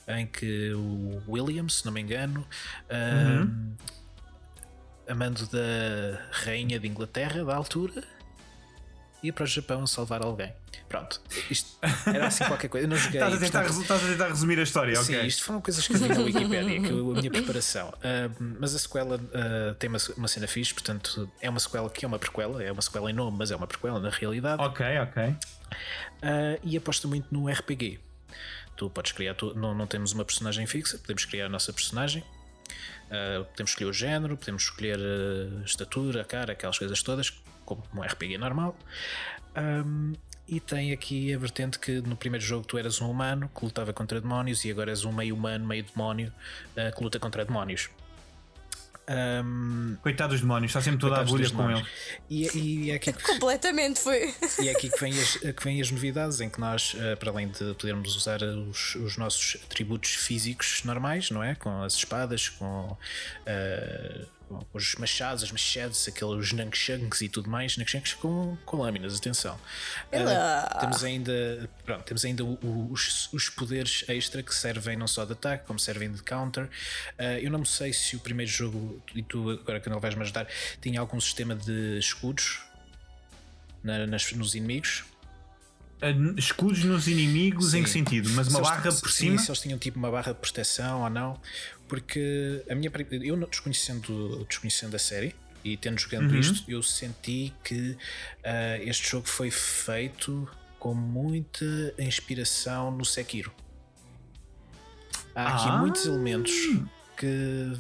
[0.07, 2.47] em que o William, se não me engano,
[2.91, 3.47] ah,
[5.09, 8.03] a mando da rainha de Inglaterra da altura
[9.23, 10.53] ia para o Japão salvar alguém.
[10.89, 12.87] Pronto, isto era assim qualquer coisa.
[12.87, 13.21] Eu não joguei.
[13.21, 15.27] Estás a, tentar, portanto, estás a tentar resumir a história, Sim, ok?
[15.27, 17.93] isto foram coisas que eu vi na Wikipedia, que eu- a minha preparação.
[18.03, 22.05] Ah, mas a sequela ah, tem uma, uma cena fixe, portanto, é uma sequela que
[22.05, 24.63] é uma prequela, é uma sequela em nome, mas é uma prequela na realidade.
[24.63, 25.37] Ok, ok.
[26.23, 27.99] Ah, e aposta muito no RPG.
[28.77, 32.23] Tu podes criar, tu- não, não temos uma personagem fixa, podemos criar a nossa personagem.
[33.11, 37.33] Ah, podemos escolher o género, podemos escolher a estatura, a cara, aquelas coisas todas,
[37.67, 38.75] como um RPG normal.
[39.55, 40.15] Ahm,
[40.49, 43.93] e tem aqui a vertente que no primeiro jogo tu eras um humano que lutava
[43.93, 46.33] contra demónios e agora és um meio humano, meio demónio
[46.77, 47.91] ah, que luta contra demónios.
[49.09, 51.87] Ahm, Coitado dos demónios, está sempre toda a dos com eles.
[52.29, 54.35] E, e é aqui que Completamente foi.
[54.61, 57.31] e é aqui que vêm as, que vêm as novidades, em que nós, eh, para
[57.31, 61.55] além de podermos usar os, os nossos atributos físicos normais, não é?
[61.55, 62.97] Com as espadas, com
[63.45, 64.36] com
[64.73, 69.59] os machados, as machetes, aqueles nunchucks e tudo mais, nunchucks com, com lâminas, atenção.
[70.13, 75.09] Uh, temos ainda, pronto, temos ainda o, o, os, os poderes extra que servem não
[75.09, 76.65] só de ataque, como servem de counter.
[76.65, 80.47] Uh, eu não sei se o primeiro jogo, e tu agora que não vais-me ajudar,
[80.81, 82.63] tinha algum sistema de escudos
[83.83, 85.05] na, nas, nos inimigos.
[85.97, 87.79] Uh, escudos nos inimigos sim.
[87.79, 88.29] em que sentido?
[88.31, 89.39] Mas uma barra por sim, cima?
[89.39, 91.41] se eles tinham tipo uma barra de proteção ou não,
[91.89, 92.91] porque a minha
[93.25, 95.35] eu desconhecendo, desconhecendo a série
[95.65, 96.39] e tendo jogando uhum.
[96.39, 101.65] isto, eu senti que uh, este jogo foi feito com muita
[101.99, 103.53] inspiração no Sekiro.
[105.35, 105.79] Há aqui ah.
[105.79, 106.53] muitos elementos
[107.17, 107.73] que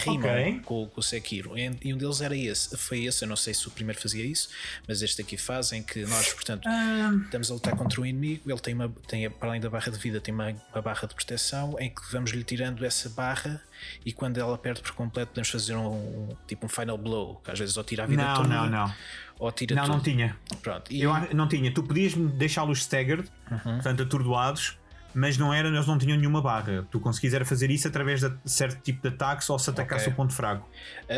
[0.00, 0.60] rimam okay.
[0.60, 1.52] com, com, o Sekiro.
[1.56, 2.76] E um deles era esse.
[2.76, 4.48] Foi esse, eu não sei se o primeiro fazia isso,
[4.86, 7.22] mas este aqui faz em que nós, portanto, uh...
[7.24, 9.98] estamos a lutar contra um inimigo, ele tem uma, tem, para além da barra de
[9.98, 13.62] vida, tem uma, uma barra de proteção em que vamos lhe tirando essa barra
[14.04, 17.50] e quando ela perde por completo podemos fazer um, um tipo um final blow, que
[17.50, 18.48] às vezes ou tira a vida não, toda.
[18.48, 18.94] Não, não,
[19.38, 19.86] Ou tira não.
[19.86, 20.36] Não, não tinha.
[20.62, 20.92] Pronto.
[20.92, 21.00] E...
[21.00, 21.72] Eu não tinha.
[21.72, 23.74] Tu podias deixá-los staggered, uhum.
[23.74, 24.76] portanto atordoados,
[25.14, 26.86] mas não era, eles não tinham nenhuma barra.
[26.90, 30.12] Tu conseguis era fazer isso através de certo tipo de ataques ou se atacasse okay.
[30.12, 30.68] o ponto fraco.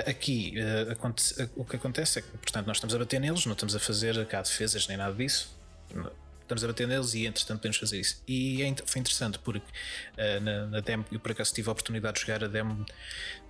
[0.07, 0.55] Aqui
[1.57, 4.26] o que acontece é que, portanto, nós estamos a bater neles, não estamos a fazer
[4.26, 5.57] cá defesas nem nada disso.
[6.43, 8.22] Estamos a bater neles e entretanto podemos fazer isso.
[8.28, 12.16] E é, foi interessante porque uh, na, na, demo, eu por acaso tive a oportunidade
[12.16, 12.84] de jogar a demo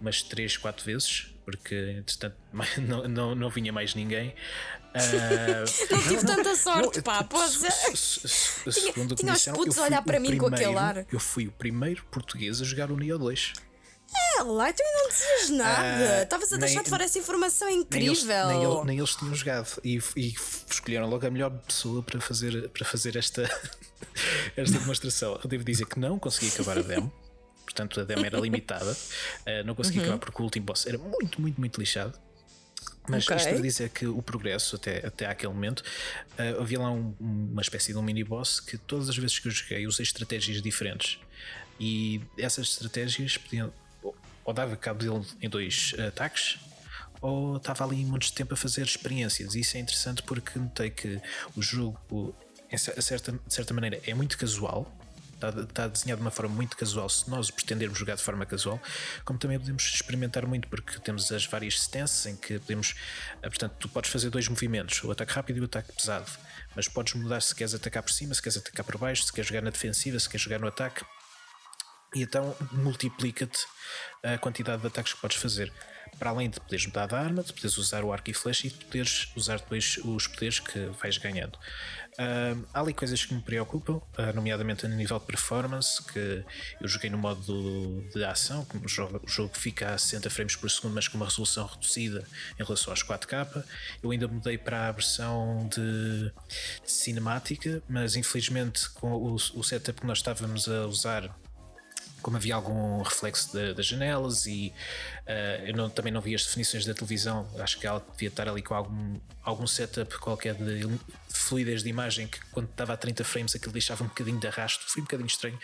[0.01, 2.37] umas 3, 4 vezes, porque entretanto
[2.79, 4.35] não, não, não vinha mais ninguém.
[5.91, 7.25] Não tive tanta sorte, pá.
[7.25, 7.71] Pois é.
[8.71, 11.07] Segundo tinha, os putos a olhar para mim com aquele ar.
[11.11, 13.53] Eu fui o primeiro português a jogar o Neo 2.
[14.15, 16.23] É, lá tu não dizias nada.
[16.23, 18.85] Estavas a deixar de fora essa informação incrível.
[18.85, 19.81] Nem eles, tinham jogado.
[19.83, 20.35] E, e,
[20.71, 23.43] escolheram logo a melhor pessoa para fazer, para fazer esta,
[24.55, 25.41] esta demonstração.
[25.43, 27.11] Eu devo dizer que não consegui acabar a demo.
[27.65, 28.93] Portanto, a demo era limitada.
[28.93, 30.05] Uh, não consegui uhum.
[30.05, 32.19] acabar porque o último boss era muito, muito, muito lixado.
[33.09, 33.37] Mas okay.
[33.37, 37.61] isto para dizer que o progresso, até, até àquele momento, uh, havia lá um, uma
[37.61, 41.19] espécie de um mini-boss que todas as vezes que eu joguei usei estratégias diferentes.
[41.81, 43.73] E essas estratégias podiam,
[44.45, 46.59] ou dava cabo dele em dois ataques,
[47.21, 49.55] ou estava ali montes de tempo a fazer experiências.
[49.55, 51.21] Isso é interessante porque notei que
[51.57, 52.35] o jogo,
[52.73, 54.93] a certa, de certa maneira, é muito casual
[55.49, 58.81] está, está desenhado de uma forma muito casual se nós pretendermos jogar de forma casual,
[59.25, 62.95] como também podemos experimentar muito, porque temos as várias stances em que podemos,
[63.43, 66.31] eh, portanto, tu podes fazer dois movimentos, o ataque rápido e o ataque pesado,
[66.77, 69.49] mas podes mudar se queres atacar por cima, se queres atacar por baixo, se queres
[69.49, 71.05] jogar na defensiva, se queres jogar no ataque,
[72.15, 73.67] e então multiplica-te
[74.23, 75.73] a quantidade de ataques que podes fazer
[76.19, 78.71] para além de poderes mudar de arma, de poderes usar o arco e flecha e
[78.71, 81.59] de poderes usar depois os poderes que vais ganhando.
[82.19, 86.45] Há ali coisas que me preocupam, uh, nomeadamente a nível de performance, que
[86.81, 90.57] eu joguei no modo de ação, que o jogo, o jogo fica a 60 frames
[90.57, 92.25] por segundo, mas com uma resolução reduzida
[92.61, 93.65] em relação aos 4K.
[94.03, 96.31] Eu ainda mudei para a versão de,
[96.85, 101.35] de cinemática, mas infelizmente com o, o setup que nós estávamos a usar
[102.23, 104.73] como havia algum reflexo das janelas e
[105.27, 108.49] uh, eu não, também não vi as definições da televisão, acho que ela devia estar
[108.49, 112.97] ali com algum, algum setup qualquer de, de fluidez de imagem que quando estava a
[112.97, 115.59] 30 frames aquilo deixava um bocadinho de arrasto, foi um bocadinho estranho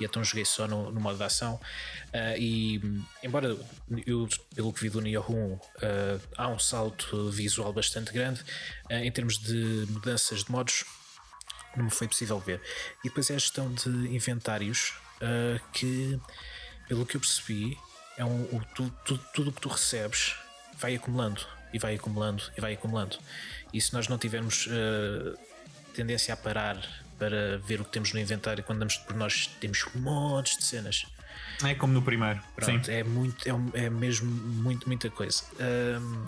[0.00, 1.60] e então joguei só no, no modo de ação.
[2.08, 3.56] Uh, e embora
[4.06, 8.40] eu pelo que vi do Neo 1 uh, eh, há um salto visual bastante grande
[8.90, 10.84] em termos de mudanças de modos
[11.76, 12.60] não me foi possível ver
[13.02, 16.20] e depois é a gestão de inventários uh, que,
[16.88, 17.78] pelo que eu percebi,
[18.16, 20.34] é um, o, tu, tu, tudo o que tu recebes
[20.78, 21.40] vai acumulando
[21.72, 23.18] e vai acumulando e vai acumulando.
[23.72, 25.36] E se nós não tivermos uh,
[25.94, 26.76] tendência a parar
[27.18, 31.06] para ver o que temos no inventário quando damos por nós, temos montes de cenas.
[31.64, 32.40] É como no primeiro.
[32.54, 32.92] Pronto, Sim.
[32.92, 35.42] é muito, é, é mesmo muito, muita coisa.
[35.60, 36.26] Um,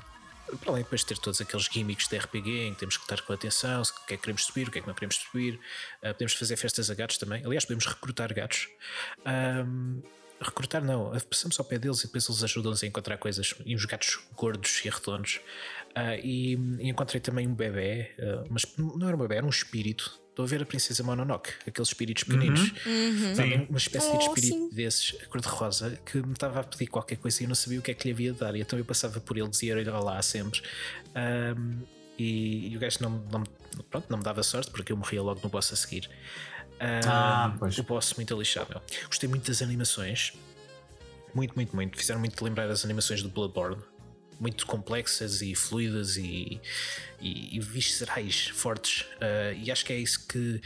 [0.61, 3.21] para além depois de ter todos aqueles gimmicks de RPG em que temos que estar
[3.23, 5.55] com atenção, o que é que queremos subir, o que é que não queremos subir,
[6.03, 7.45] uh, podemos fazer festas a gatos também.
[7.45, 8.69] Aliás, podemos recrutar gatos.
[9.27, 10.03] Um,
[10.41, 13.55] recrutar não, passamos ao pé deles e depois eles ajudam-nos a encontrar coisas.
[13.65, 15.41] E uns gatos gordos e redondos.
[15.97, 19.51] Uh, e, e, encontrei também um bebê, uh, mas não era um bebê, era um
[19.51, 22.71] espírito Estou a ver a Princesa Mononoke, aqueles espíritos pequeninos.
[22.85, 22.93] Uhum.
[22.93, 23.67] Uhum.
[23.71, 24.69] Uma espécie oh, de espírito sim.
[24.69, 27.91] desses, cor-de-rosa, que me estava a pedir qualquer coisa e eu não sabia o que
[27.91, 28.55] é que lhe havia de dar.
[28.55, 30.61] E então eu passava por ele, dizia-lhe olá sempre.
[31.57, 31.79] Um,
[32.19, 33.45] e, e, o gajo não, não,
[33.89, 36.11] pronto, não me dava sorte porque eu morria logo no boss a seguir.
[36.83, 37.79] Um, ah, pois.
[37.79, 38.37] O boss muito.
[38.37, 38.83] Meu.
[39.07, 40.35] Gostei muito das animações.
[41.35, 41.97] Muito, muito, muito.
[41.97, 43.83] Fizeram muito lembrar as animações do Bloodborne
[44.39, 46.61] muito complexas e fluidas e,
[47.21, 49.03] e, e viscerais, fortes.
[49.03, 50.61] Uh, e acho que é isso que,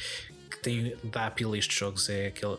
[0.50, 2.56] que tem, dá apelo a estes jogos: é aquele,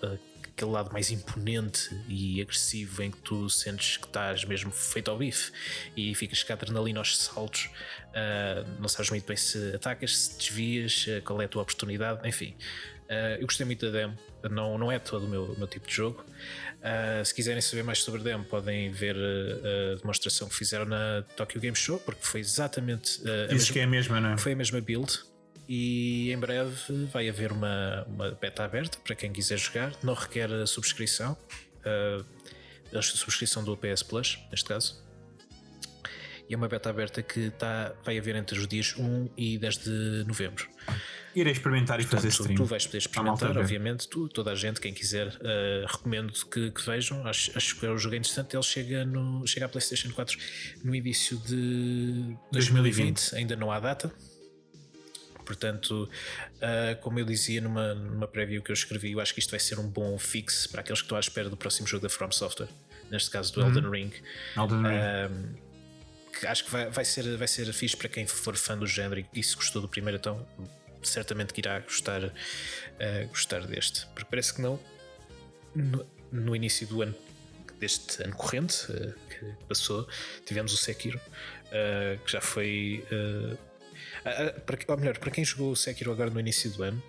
[0.62, 5.18] aquele lado mais imponente e agressivo em que tu sentes que estás mesmo feito ao
[5.18, 5.51] bife
[5.95, 7.70] e ficas com a adrenalina aos saltos,
[8.09, 12.28] uh, não sabes muito bem se atacas, se desvias, uh, qual é a tua oportunidade,
[12.28, 12.55] enfim.
[13.12, 14.18] Uh, eu gostei muito da demo,
[14.49, 16.26] não, não é todo o meu, meu tipo de jogo.
[17.26, 21.59] se quiserem saber mais sobre a demo, podem ver a demonstração que fizeram na Tokyo
[21.59, 24.38] Game Show, porque foi exatamente a mesma, que é a mesma, não é?
[24.38, 25.20] Foi a mesma build
[25.74, 29.93] e em breve vai haver uma, uma beta aberta para quem quiser jogar.
[30.03, 31.38] Não requer a subscrição,
[31.86, 32.26] uh,
[32.93, 35.01] a subscrição do PS Plus, neste caso.
[36.49, 39.78] E é uma beta aberta que tá, vai haver entre os dias 1 e 10
[39.78, 40.68] de novembro.
[41.36, 42.56] Irei experimentar e Portanto, fazer stream.
[42.56, 46.86] Tu vais poder experimentar, obviamente, tu, toda a gente, quem quiser, uh, recomendo que, que,
[46.86, 47.26] vejam.
[47.26, 48.56] Acho, acho que é um jogo interessante.
[48.56, 50.38] Ele chega, no, chega à PlayStation 4
[50.84, 53.36] no início de 2020, 2020.
[53.36, 54.14] ainda não há data.
[55.46, 56.10] Portanto,
[56.58, 59.60] uh, como eu dizia numa, numa preview que eu escrevi, eu acho que isto vai
[59.60, 62.32] ser um bom fix para aqueles que estão à espera do próximo jogo da From
[62.32, 62.70] Software,
[63.10, 63.68] neste caso do uhum.
[63.68, 64.14] Elden Ring.
[64.56, 65.56] Elden Ring.
[65.58, 65.72] Uh,
[66.40, 69.26] que acho que vai, vai, ser, vai ser fixe para quem for fã do género
[69.34, 70.46] e se gostou do primeiro, então
[71.04, 74.06] certamente que irá gostar, uh, gostar deste.
[74.08, 74.80] Porque parece que não.
[75.74, 77.16] No, no início do ano
[77.80, 80.08] deste ano corrente uh, que passou,
[80.45, 83.06] tivemos o Sekiro, uh, que já foi
[84.26, 87.02] ah, para, ou melhor, para quem jogou o Sekiro agora no início do ano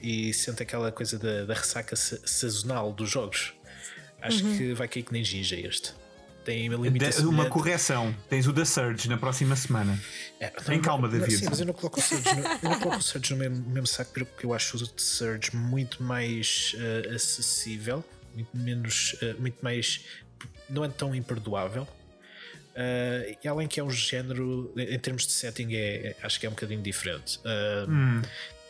[0.00, 3.54] e sente aquela coisa da, da ressaca sazonal dos jogos,
[4.20, 4.56] acho uhum.
[4.56, 5.92] que vai cair que nem ginja este.
[6.44, 6.68] Tem
[7.24, 8.14] uma correção.
[8.28, 9.98] Tens o da Surge na próxima semana.
[10.38, 11.36] É, Tem calma, David.
[11.36, 13.70] Sim, mas eu não coloco o Surge no, eu não coloco o Surge no mesmo,
[13.70, 19.14] mesmo saco porque eu acho o Surge muito mais uh, acessível, muito menos.
[19.14, 20.04] Uh, muito mais.
[20.68, 21.86] não é tão imperdoável
[22.70, 26.46] Uh, e além que é um género, em termos de setting, é, é acho que
[26.46, 27.38] é um bocadinho diferente.
[27.88, 28.22] Hum.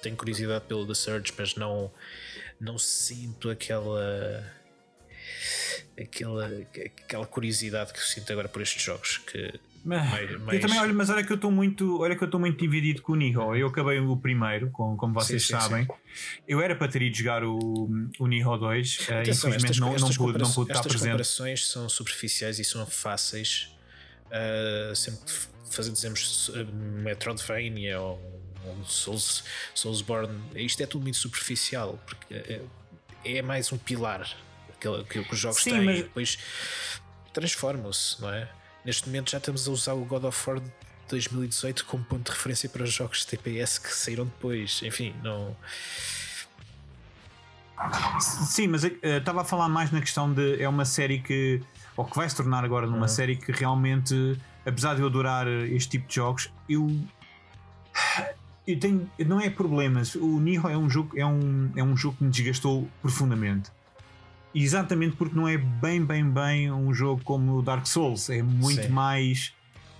[0.02, 1.92] Tenho curiosidade pelo The Surge, mas não,
[2.58, 4.44] não sinto aquela,
[5.98, 6.46] aquela,
[7.04, 9.18] aquela curiosidade que eu sinto agora por estes jogos.
[9.18, 10.54] Que, mais, mais...
[10.54, 13.00] Eu também, olha, mas olha que eu estou muito, olha que eu estou muito dividido
[13.02, 13.56] com o Nihon.
[13.56, 15.84] Eu acabei o primeiro, como, como vocês sim, sim, sabem.
[15.84, 15.90] Sim.
[16.46, 17.88] Eu era para ter ido jogar o,
[18.18, 20.94] o Nihon 2, uh, infelizmente estas, não, estas não, pude, não pude estar presente.
[20.94, 23.74] Estas comparações são superficiais e são fáceis
[24.26, 25.32] uh, sempre
[25.70, 26.50] fazer, dizemos,
[27.02, 28.20] Metroidvania ou,
[28.66, 32.60] ou Souls, Soulsborne, isto é tudo muito superficial, porque é,
[33.24, 34.28] é mais um pilar
[34.80, 35.98] que, que, que os jogos Sim, têm mas...
[35.98, 36.38] e depois
[37.32, 38.48] transformam-se, não é?
[38.84, 40.60] Neste momento já estamos a usar o God of War
[41.08, 44.80] 2018 como ponto de referência para os jogos de TPS que saíram depois.
[44.82, 45.56] Enfim, não.
[48.20, 50.62] Sim, mas uh, estava a falar mais na questão de.
[50.62, 51.62] É uma série que
[51.96, 53.08] ou que vai se tornar agora numa uhum.
[53.08, 56.88] série que realmente, apesar de eu adorar este tipo de jogos, eu.
[58.66, 60.14] Eu tenho, não é problemas.
[60.14, 63.70] O Nihon é um jogo, é um, é um jogo que me desgastou profundamente.
[64.54, 68.30] Exatamente porque não é bem, bem, bem um jogo como o Dark Souls.
[68.30, 68.88] É muito Sim.
[68.88, 69.52] mais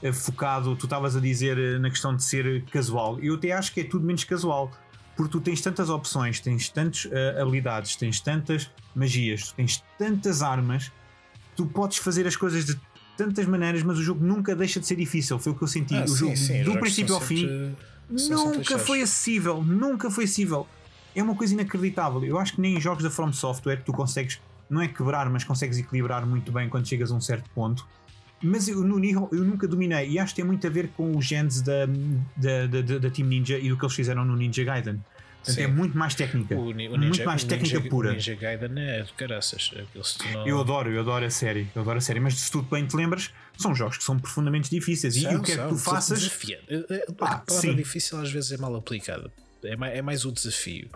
[0.03, 0.74] eh, focado.
[0.76, 3.18] Tu estavas a dizer eh, na questão de ser casual.
[3.20, 4.70] Eu até acho que é tudo menos casual.
[5.16, 10.90] Porque tu tens tantas opções, tens tantas uh, habilidades, tens tantas magias, tens tantas armas
[11.61, 12.80] tu podes fazer as coisas de
[13.16, 15.38] tantas maneiras, mas o jogo nunca deixa de ser difícil.
[15.38, 15.94] Foi o que eu senti.
[15.94, 17.74] Ah, o jogo, sim, do princípio ao fim,
[18.09, 19.62] nunca foi acessível.
[19.62, 20.66] Nunca foi acessível.
[21.15, 22.25] É uma coisa inacreditável.
[22.25, 25.45] Eu acho que nem em jogos da From Software tu consegues, não é quebrar, mas
[25.45, 27.87] consegues equilibrar muito bem quando chegas a um certo ponto.
[28.43, 31.17] Mas eu, no Nihon eu nunca dominei e acho que tem muito a ver com
[31.17, 31.87] os genes da,
[32.37, 35.01] da, da, da Team Ninja e do que eles fizeram no Ninja Gaiden.
[35.45, 36.55] Portanto, é muito mais técnica.
[36.55, 38.11] O, o ninja, muito mais técnica ninja, pura.
[38.11, 39.71] O Ninja Gaiden é de caraças.
[40.35, 40.47] Não...
[40.47, 41.67] Eu adoro, eu adoro a série.
[41.75, 44.69] Eu adoro a série, mas se tu bem te lembras, são jogos que são profundamente
[44.69, 45.15] difíceis.
[45.15, 46.21] São, e o que é que tu faças.
[46.21, 46.65] Desafiante.
[46.69, 47.75] Eh, eh, a palavra sim.
[47.75, 49.33] difícil às vezes é mal aplicada.
[49.65, 50.91] É mais, é mais o desafio.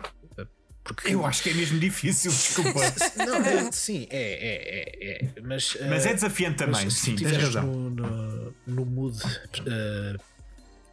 [0.84, 1.14] Porque...
[1.14, 2.80] Eu acho que é mesmo difícil, desculpa.
[3.16, 7.38] não, é, sim, é, é, é, é, Mas, mas uh, é desafiante também, sim, tens
[7.38, 7.64] razão.
[7.64, 10.22] No, no, no mood, uh,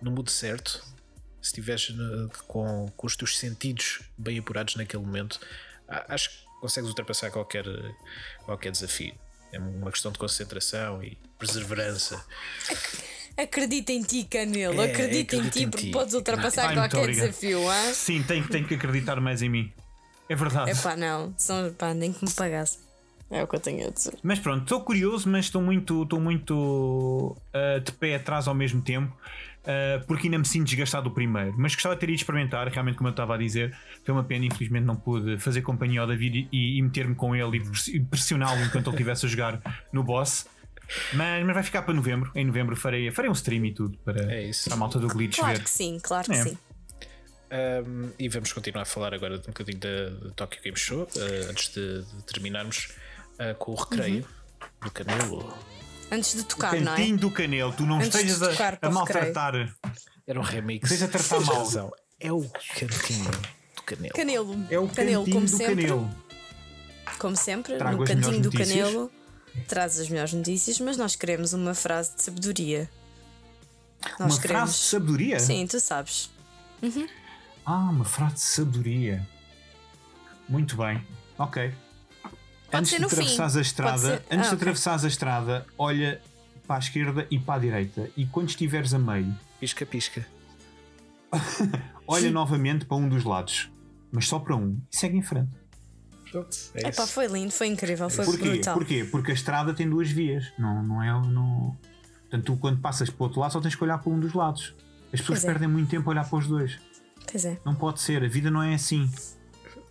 [0.01, 0.81] no mood certo,
[1.41, 1.93] se estiveres
[2.47, 5.41] com, com os teus sentidos bem apurados naquele momento,
[5.89, 7.65] acho que consegues ultrapassar qualquer,
[8.45, 9.13] qualquer desafio.
[9.51, 12.23] É uma questão de concentração e perseverança.
[13.37, 14.81] Acredita em ti, Canelo.
[14.81, 17.59] É, acredita em ti, porque podes ultrapassar Ai, qualquer desafio.
[17.59, 17.93] Hein?
[17.93, 19.71] Sim, tenho, tenho que acreditar mais em mim.
[20.29, 20.71] É verdade.
[20.71, 21.33] É pá, não.
[21.37, 22.79] São, pá, nem que me pagasse.
[23.29, 24.13] É o que eu tenho a dizer.
[24.21, 28.81] Mas pronto, estou curioso, mas estou muito, estou muito uh, de pé atrás ao mesmo
[28.81, 29.15] tempo.
[29.61, 31.53] Uh, porque ainda me sinto desgastado do primeiro.
[31.57, 33.75] Mas gostava de ter ido experimentar, realmente, como eu estava a dizer.
[34.03, 37.61] Foi uma pena, infelizmente, não pude fazer companhia ao David e, e meter-me com ele
[37.87, 39.61] e pressioná-lo enquanto ele estivesse a jogar
[39.93, 40.45] no boss.
[41.13, 42.31] Mas, mas vai ficar para novembro.
[42.35, 45.37] Em novembro farei, farei um stream e tudo para, é para a malta do Glitch
[45.37, 45.63] claro ver.
[45.63, 46.43] Que sim, claro que é.
[46.43, 46.57] sim.
[47.51, 51.49] Um, e vamos continuar a falar agora um bocadinho da, da Tokyo Game Show, uh,
[51.49, 52.93] antes de, de terminarmos
[53.33, 54.25] uh, com o recreio
[54.81, 55.53] do Canelo.
[56.09, 56.97] Antes de tocar, não é?
[56.97, 59.73] Cantinho do Canelo, tu não Antes de estejas a, a maltratar.
[60.25, 60.89] Era um remix.
[60.89, 61.93] Esteja a tratar mal.
[62.19, 62.41] É o
[62.77, 63.31] cantinho
[63.75, 64.13] do Canelo.
[64.13, 64.65] Canelo.
[64.69, 65.75] É o Canelo, cantinho como do sempre.
[65.75, 66.15] Canelo.
[67.19, 68.69] Como sempre, Trago no cantinho do notícias.
[68.69, 69.11] Canelo,
[69.67, 72.89] traz as melhores notícias, mas nós queremos uma frase de sabedoria.
[74.19, 74.61] Nós Uma queremos.
[74.63, 75.39] frase de sabedoria?
[75.39, 76.31] Sim, tu sabes.
[77.65, 79.27] Ah, uma frase de sabedoria.
[80.49, 81.05] Muito bem.
[81.37, 81.73] Ok.
[82.73, 83.03] antes de fim.
[83.05, 86.21] atravessares a estrada, ser- antes Ah, de atravessares a estrada, olha
[86.65, 88.09] para a esquerda e para a direita.
[88.17, 90.25] E quando estiveres a meio, Pisca, pisca.
[92.07, 93.69] olha novamente para um dos lados.
[94.11, 94.79] Mas só para um.
[94.91, 95.51] E segue em frente.
[96.75, 98.49] É Epá, foi lindo, foi incrível, foi Porquê?
[98.49, 98.73] brutal.
[98.75, 99.03] Porquê?
[99.09, 100.45] Porque a estrada tem duas vias.
[100.57, 101.07] Não, não é.
[101.27, 101.77] Não...
[102.21, 104.33] Portanto, tu quando passas para o outro lado só tens que olhar para um dos
[104.33, 104.73] lados.
[105.13, 105.47] As pessoas Pois é.
[105.47, 106.79] perdem muito tempo a olhar para os dois.
[107.29, 107.57] Pois é.
[107.65, 108.23] Não pode ser.
[108.23, 109.09] A vida não é assim.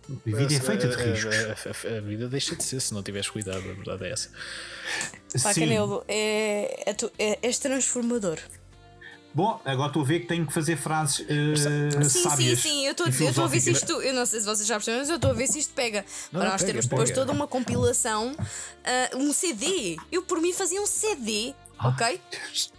[0.09, 1.35] A vida é feita de a- riscos.
[1.35, 4.29] A, a- a vida deixa de ser se não tiveres cuidado, a verdade é essa.
[5.43, 5.53] Pá.
[5.53, 8.37] Canelo, é, é, é, és transformador.
[9.33, 11.55] Bom, agora estou a ver que tenho que fazer frases eh,
[12.03, 12.59] Sim, sim, sábias.
[12.59, 14.01] sim, eu estou e eu estou a ver se isto.
[14.01, 16.05] Eu não sei se vocês já perceberam, mas eu estou a ver se isto pega.
[16.33, 17.21] Não, Para nós pega, termos depois pega.
[17.21, 18.35] toda uma compilação,
[18.83, 19.95] ah, um CD.
[20.11, 22.19] Eu por mim fazia um CD, ok?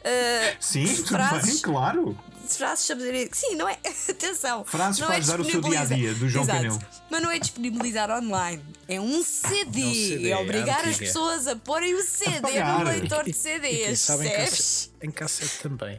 [0.04, 1.52] Ah, Sim, tudo frases.
[1.54, 2.18] bem, claro.
[2.48, 3.28] frases sabedoria.
[3.32, 3.78] Sim, não é?
[4.10, 4.62] Atenção.
[4.66, 6.58] Frases não para é ajudar o seu disponibilizar- dia-a-dia, do João Exato.
[6.58, 6.78] Canelo.
[7.10, 8.62] Mas não é disponibilizar online.
[8.86, 9.80] É um CD.
[9.80, 12.78] É um CD, É obrigar é as pessoas a porem o CD pagar.
[12.80, 14.00] no leitor de E CDs.
[14.00, 14.50] sabe em Percebes?
[14.50, 15.98] cassete, em cassete também.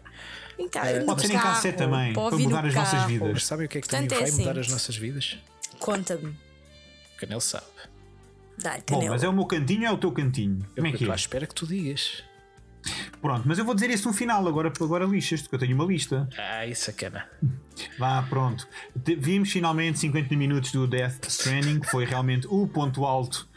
[0.57, 3.29] Em ca- Eh, no Pode ser em carro, cassete também, para mudar as nossas vidas.
[3.33, 4.59] Mas sabem o que é que Portanto, também é vai mudar assim.
[4.61, 5.37] as nossas vidas?
[5.79, 6.27] Conta-me.
[6.29, 7.65] O Canel sabe.
[8.57, 10.65] Dá-lhe Bom, mas é o meu cantinho ou é o teu cantinho?
[10.75, 11.17] Como é que estou à é?
[11.17, 12.23] espera que tu digas.
[13.21, 15.85] Pronto, mas eu vou dizer isso no final, agora, agora lixas, porque eu tenho uma
[15.85, 16.27] lista.
[16.37, 17.25] Ai, sacana.
[17.97, 18.67] Vá, pronto.
[19.17, 23.47] Vimos finalmente 50 minutos do Death Stranding, que foi realmente o ponto alto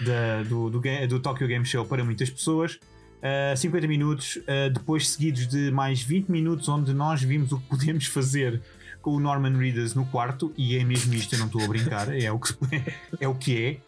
[0.00, 2.78] da- do, do, ga- do Tokyo Game Show para muitas pessoas.
[3.26, 7.66] Uh, 50 minutos, uh, depois seguidos de mais 20 minutos, onde nós vimos o que
[7.66, 8.62] podemos fazer
[9.02, 12.14] com o Norman Reedus no quarto, e é mesmo isto, eu não estou a brincar,
[12.14, 12.54] é o que,
[13.20, 13.80] é, o que é.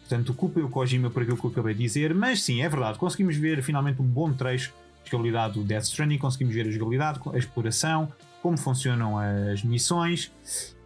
[0.00, 2.98] Portanto, culpem o Kojima por aquilo que eu acabei de dizer, mas sim, é verdade,
[2.98, 4.72] conseguimos ver finalmente um bom trecho
[5.04, 8.12] de jogabilidade do Death Stranding, conseguimos ver a jogabilidade, a exploração,
[8.42, 10.32] como funcionam as missões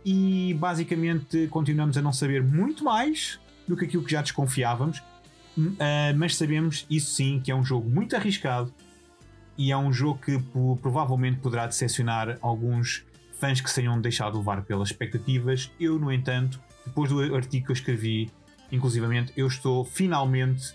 [0.04, 5.02] e basicamente continuamos a não saber muito mais do que aquilo que já desconfiávamos,
[5.78, 8.72] Ah, mas sabemos isso sim que é um jogo muito arriscado
[9.56, 10.38] e é um jogo que
[10.82, 13.04] provavelmente poderá decepcionar alguns
[13.38, 15.70] fãs que se tenham deixado levar pelas expectativas.
[15.80, 18.30] Eu, no entanto, depois do artigo que eu escrevi,
[18.70, 20.74] inclusivamente, eu estou finalmente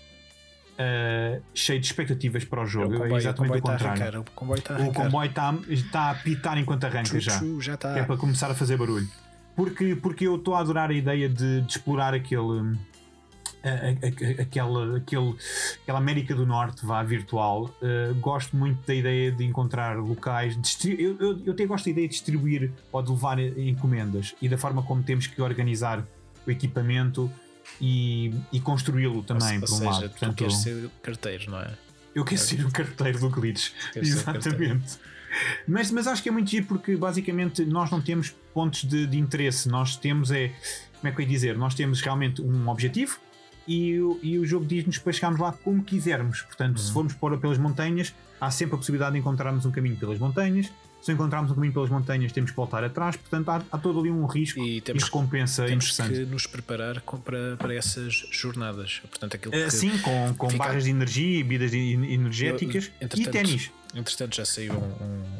[0.78, 2.92] ah, cheio de expectativas para o O jogo.
[2.92, 4.02] comboio, é o exatamente o está a contrário.
[4.02, 4.20] arrancar.
[4.20, 5.02] O comboio está a O arrancar.
[5.04, 7.40] comboio está, está a apitar enquanto arranca já.
[7.60, 7.94] Já está.
[7.94, 9.08] Que é para começar a fazer barulho.
[9.54, 12.76] Porque, porque eu estou a adorar a ideia de, de explorar aquele.
[13.62, 15.34] A- a- a- aquela, aquele,
[15.82, 17.64] aquela América do Norte vá virtual.
[17.80, 20.56] Uh, gosto muito da ideia de encontrar locais.
[20.84, 24.58] eu, eu, eu até gosto da ideia de distribuir ou de levar encomendas e da
[24.58, 26.04] forma como temos que organizar
[26.46, 27.30] o equipamento
[27.80, 30.02] e, e construí-lo também, ou, por um seja, lado.
[30.02, 31.70] tu Portanto, queres ser carteiro, não é?
[32.14, 33.70] eu quero ser o carteiro do Glitch.
[33.96, 34.98] Exatamente.
[35.66, 39.18] Mas, mas acho que é muito giro porque basicamente nós não temos pontos de, de
[39.18, 39.68] interesse.
[39.68, 40.48] Nós temos é.
[41.00, 41.56] Como é que eu ia dizer?
[41.56, 43.18] Nós temos realmente um objetivo
[43.66, 46.42] e, o- e o jogo diz-nos para chegarmos lá como quisermos.
[46.42, 46.82] Portanto, Uhum.
[46.84, 50.70] se formos por, pelas montanhas, há sempre a possibilidade de encontrarmos um caminho pelas montanhas.
[51.00, 53.16] Se encontrarmos um caminho pelas montanhas, temos que voltar atrás.
[53.16, 56.14] Portanto, há, há todo ali um risco E e, temos- recompensa Temos interessante.
[56.20, 59.00] que nos preparar com- para, para essas jornadas.
[59.10, 59.70] Portanto, aquilo Uh, que.
[59.72, 63.70] Sim, com, com fica- barras de energia e bebidas energéticas Eu, e ténis.
[63.94, 64.76] Entretanto, já saiu um,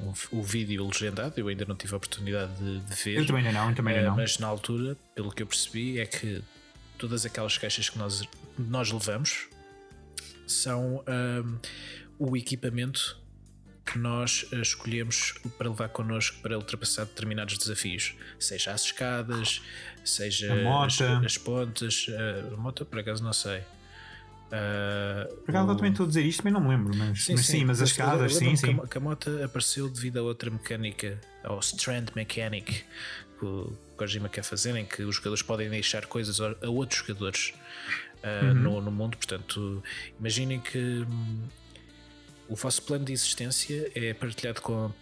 [0.08, 1.32] um- o vídeo legendado.
[1.36, 3.18] Eu ainda não tive a oportunidade de, de ver.
[3.18, 4.16] Eu também não, eu também Eh, não.
[4.16, 6.42] Mas na altura, pelo que eu percebi, é que
[7.02, 8.22] todas aquelas caixas que nós,
[8.56, 9.48] nós levamos
[10.46, 11.56] são ahm,
[12.16, 13.20] o equipamento
[13.84, 19.60] que nós eh, escolhemos para levar connosco para ultrapassar determinados desafios, seja as escadas,
[20.04, 23.62] seja as, as pontes, eh, a moto por acaso não sei.
[24.52, 26.94] Ah, Por acaso o- também estou a dizer isto, mas não me lembro.
[26.96, 28.76] Mas sim, mas, sim, mas as escadas, sim, sim.
[28.76, 32.84] Que a, que a moto apareceu devido a outra mecânica, ao Strand Mechanic,
[33.42, 37.52] que o Kojima quer fazer, em que os jogadores podem deixar coisas a outros jogadores
[38.22, 38.54] ah, Uhum.
[38.54, 39.16] no, no mundo.
[39.16, 39.82] Portanto,
[40.18, 41.42] imaginem que hum,
[42.48, 44.92] o vosso plano de existência é partilhado com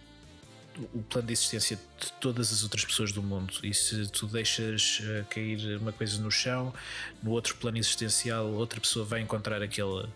[0.91, 3.53] o plano de existência de todas as outras pessoas do mundo.
[3.61, 6.73] E se tu deixas eh, cair uma coisa no chão,
[7.21, 10.07] no outro plano existencial, outra pessoa vai encontrar aquele,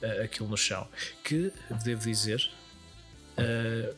[0.00, 0.88] eh, aquilo no chão.
[1.22, 1.52] Que,
[1.84, 2.48] devo dizer,
[3.36, 3.92] eh,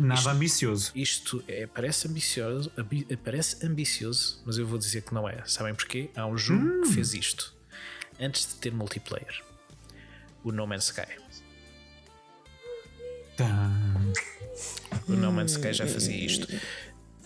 [0.00, 0.92] Nada ambicioso.
[0.94, 5.44] Isto é, parece ambicioso, ambi- parece ambicioso, mas eu vou dizer que não é.
[5.46, 6.10] Sabem porquê?
[6.16, 6.82] Há um jogo Hum.
[6.82, 7.54] que fez isto
[8.18, 9.42] antes de ter multiplayer.
[10.42, 11.06] O No Man's Sky.
[13.36, 13.70] Tá.
[15.08, 16.46] O No Man's Sky já fazia isto.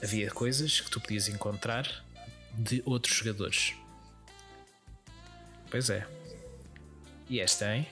[0.02, 2.04] Havia coisas que tu podias encontrar
[2.56, 3.74] de outros jogadores.
[5.70, 6.06] Pois é.
[7.28, 7.86] E esta, hein?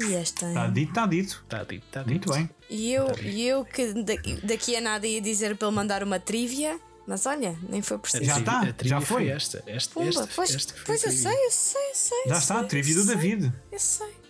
[0.00, 0.52] E esta.
[0.52, 1.40] Tá dito, está dito.
[1.44, 2.10] Está dito, está dito.
[2.10, 2.50] Muito bem.
[2.68, 6.18] E eu, e eu que da- daqui a nada ia dizer para ele mandar uma
[6.18, 8.24] trivia, mas olha, nem foi preciso.
[8.24, 9.28] Já tá, trivia já foi.
[9.28, 9.62] esta.
[9.66, 12.18] Esta, Pumba, esta, pois, esta foi pois eu sei, eu sei, eu sei.
[12.26, 13.52] Já eu está, sei, a trivia do David.
[13.70, 14.23] Eu sei.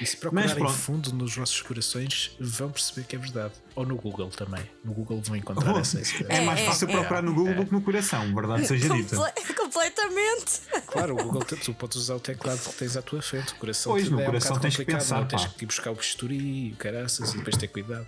[0.00, 0.72] E se procurarem pronto.
[0.72, 3.52] fundo nos vossos corações, vão perceber que é verdade.
[3.74, 4.62] Ou no Google também.
[4.84, 6.00] No Google vão encontrar Oh, essa.
[6.28, 6.92] É mais é, fácil é.
[6.92, 9.16] procurar no Google do que no coração, verdade seja dita.
[9.16, 10.60] Comple- completamente.
[10.86, 13.52] Claro, o Google tu- podes usar o teclado que tens à tua frente.
[13.52, 15.28] O coração Pois, no é um coração bocado tens que pensar, não?
[15.28, 18.06] Tens que ir buscar o bisturi, o caraças e depois ter cuidado.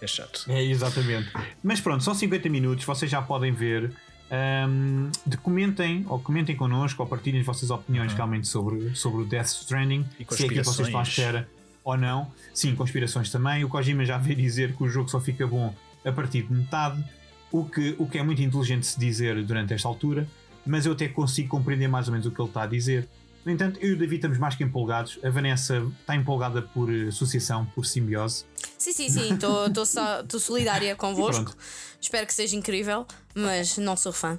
[0.00, 0.44] É chato.
[0.48, 1.30] É, exatamente.
[1.62, 3.92] Mas pronto, são 50 minutos, vocês já podem ver.
[4.30, 9.24] Ahm, de comentem ou comentem connosco ou partilhem as vossas opiniões realmente sobre, sobre o
[9.24, 10.26] Death Stranding, Uhum.
[10.30, 11.48] Se é que vocês estão à espera
[11.82, 12.30] ou não.
[12.54, 13.64] Sim, conspirações também.
[13.64, 15.74] O Kojima já veio dizer que o jogo só fica bom
[16.04, 17.02] a partir de metade,
[17.50, 20.26] o que, o que é muito inteligente se dizer durante esta altura,
[20.64, 23.08] mas eu até consigo compreender mais ou menos o que ele está a dizer.
[23.44, 25.18] No entanto, eu e o David estamos mais que empolgados.
[25.24, 28.44] A Vanessa está empolgada por eh, associação, por simbiose.
[28.76, 29.86] Sim, sim, sim, estou
[30.38, 31.54] solidária convosco.
[32.00, 34.38] Espero que seja incrível, mas não sou fã.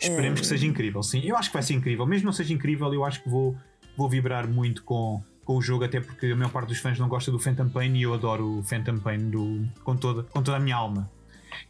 [0.00, 0.42] Esperemos É.
[0.42, 1.20] que seja incrível, sim.
[1.24, 2.04] Eu acho que vai ser incrível.
[2.04, 3.56] Mesmo não seja incrível, eu acho que vou,
[3.96, 7.08] vou vibrar muito com, com o jogo, até porque a maior parte dos fãs não
[7.08, 10.56] gosta do Phantom Pain e eu adoro o Phantom Pain do, com, toda, com toda
[10.56, 11.08] a minha alma.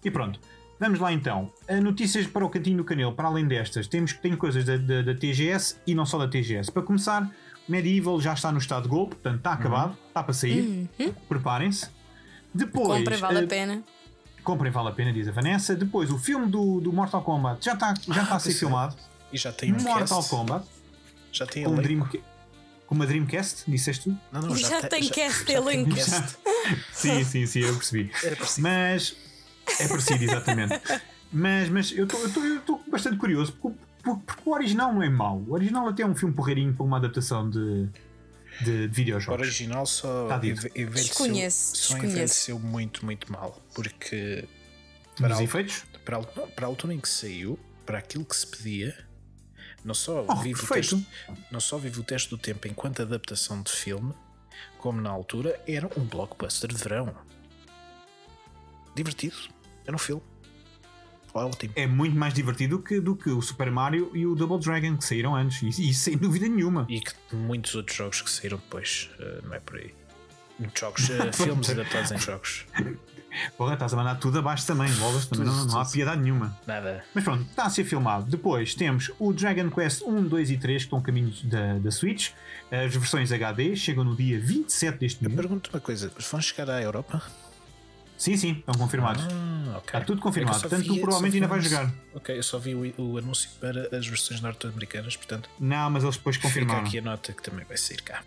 [0.02, 0.40] E pronto,
[0.82, 1.52] vamos lá então.
[1.68, 5.02] A notícias para o cantinho do canil, para além destas, temos tem coisas da, da,
[5.02, 6.72] da TGS e não só da TGS.
[6.72, 7.30] Para começar,
[7.68, 10.88] Medieval já está no estado de gol, portanto está acabado, está para sair.
[11.28, 11.88] Preparem-se.
[12.52, 13.82] Depois, Comprem, vale eh, a pena.
[14.42, 15.74] comprem, vale a pena, diz a Vanessa.
[15.76, 18.54] Depois, o filme do, do Mortal Kombat já está, já está a ser é.
[18.54, 18.96] filmado.
[19.32, 20.30] E já tem um Mortal cast.
[20.30, 20.66] Kombat
[21.30, 22.08] Já tem um elenco.
[22.10, 22.24] Dream,
[22.86, 24.18] com uma Dreamcast, disseste tu?
[24.30, 25.94] Não, não, Já tem cast, já tem elenco.
[25.94, 26.36] cast.
[26.92, 28.10] Sim, sim, sim, eu percebi.
[28.58, 29.16] Mas
[29.80, 30.80] é parecido, exatamente.
[31.32, 35.38] Mas, mas eu estou bastante curioso porque, porque- porque o original não é mau.
[35.46, 37.86] O original até é um filme porreirinho para uma adaptação de,
[38.60, 39.40] de, de O videojogos.
[39.40, 42.06] original só Tá envelheceu, Desconheço, só desconheço.
[42.06, 43.62] envelheceu muito, muito mal.
[43.74, 44.46] Porque
[45.16, 45.84] para a, efeitos?
[46.04, 48.94] para, a, para a altura em que saiu, para aquilo que se pedia,
[49.84, 51.06] não só, Oh, vive o teste,
[51.50, 54.12] não só vive o teste do tempo enquanto adaptação de filme,
[54.78, 57.14] como na altura era um blockbuster de verão.
[58.94, 59.36] Divertido.
[59.86, 60.22] Era um filme.
[61.34, 61.72] Ótimo.
[61.74, 65.04] É muito mais divertido que, do que o Super Mario e o Double Dragon que
[65.04, 65.78] saíram antes.
[65.78, 66.86] E, e sem dúvida nenhuma.
[66.88, 69.94] E que muitos outros jogos que saíram depois, eh, não é por aí.
[70.74, 72.66] Jogos, eh, filmes adaptados em jogos.
[73.56, 74.88] Porra, estás a mandar tudo abaixo também.
[75.30, 76.56] Também não, não há piedade nenhuma.
[76.66, 77.02] Nada.
[77.14, 78.30] Mas pronto, está a ser filmado.
[78.30, 81.90] Depois temos o Dragon Quest 1, 2 e 3 que estão a caminho da, da
[81.90, 82.32] Switch.
[82.70, 85.34] As versões HD chegam no dia 27 deste mês.
[85.34, 87.22] Pergunto uma coisa: vão chegar à Europa?
[88.22, 89.24] Sim, sim, estão confirmados.
[89.24, 89.82] Ah, ok.
[89.84, 90.54] Está tudo confirmado.
[90.54, 91.92] É eu só Portanto, tu provavelmente ainda vais jogar.
[92.14, 96.16] Ok, eu só vi o, o anúncio para as versões norte-americanas, portanto, Não, mas eles
[96.16, 96.82] depois fica confirmaram.
[96.86, 98.22] aqui a nota que também vai sair cá.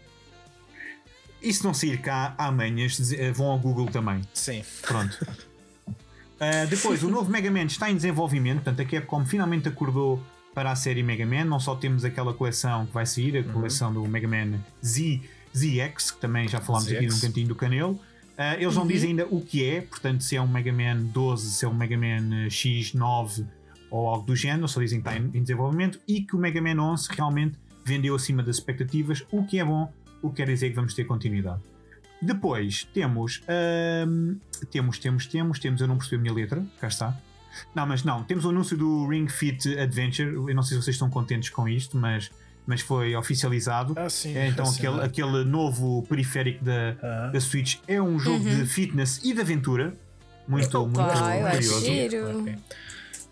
[1.41, 2.86] E se não sair cá, amanhã
[3.18, 4.22] eh, vão ao Google também.
[4.34, 5.18] Sim, Pronto.
[5.88, 10.22] Uh, depois, o novo Mega Man está em desenvolvimento, portanto, a Capcom finalmente acordou
[10.54, 11.46] para a série Mega Man.
[11.46, 13.54] Não só temos aquela coleção que vai sair, a Uhum.
[13.54, 15.22] coleção do Mega Man Z,
[15.56, 17.14] ZX, que também já falámos aqui ZX.
[17.16, 17.98] num cantinho do canelo.
[18.38, 21.52] Uh, eles não dizem ainda o que é, portanto, se é um Mega Man 12,
[21.52, 23.46] se é um Mega Man X9
[23.90, 26.82] ou algo do género, só dizem que está em, desenvolvimento e que o Mega Man
[26.82, 30.76] 11 realmente vendeu acima das expectativas, o que é bom, o que quer dizer que
[30.76, 31.62] vamos ter continuidade.
[32.22, 33.42] Depois temos,
[34.08, 34.38] hum,
[34.72, 37.18] temos, temos, temos, temos, eu não percebi a minha letra, cá está.
[37.74, 40.34] Não, mas não, temos o anúncio do Ring Fit Adventure.
[40.34, 42.32] Eu não sei se vocês estão contentes com isto, mas,
[42.68, 43.93] mas foi oficializado.
[43.97, 47.30] Ah, sim, É, então, aquele, aquele novo periférico da, Ah.
[47.32, 49.93] da Switch é um jogo de fitness e de aventura.
[50.47, 51.86] Muito, muito Opa, eu acho curioso.
[51.86, 52.39] giro.
[52.41, 52.55] Ok.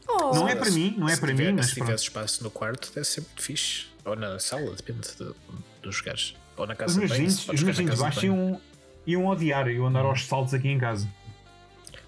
[0.07, 1.99] Oh, Não é para mim, não é para mim, mas Se tiver pronto.
[1.99, 3.85] espaço no quarto, deve ser muito fixe.
[4.05, 5.33] Ou na sala, depende de-
[5.81, 6.35] dos lugares.
[6.57, 7.27] Ou na Os casa de meus banho.
[7.27, 8.59] os meus vizinhos de casa baixo de banho.
[9.07, 11.07] iam, iam odiar, iam andar aos saltos aqui em casa.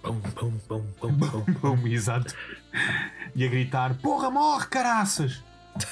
[0.04, 1.76] Pum, pum, pum, pum, pum.
[1.76, 2.36] Bum, exato.
[3.36, 5.42] E a gritar: Porra, morre, caraças!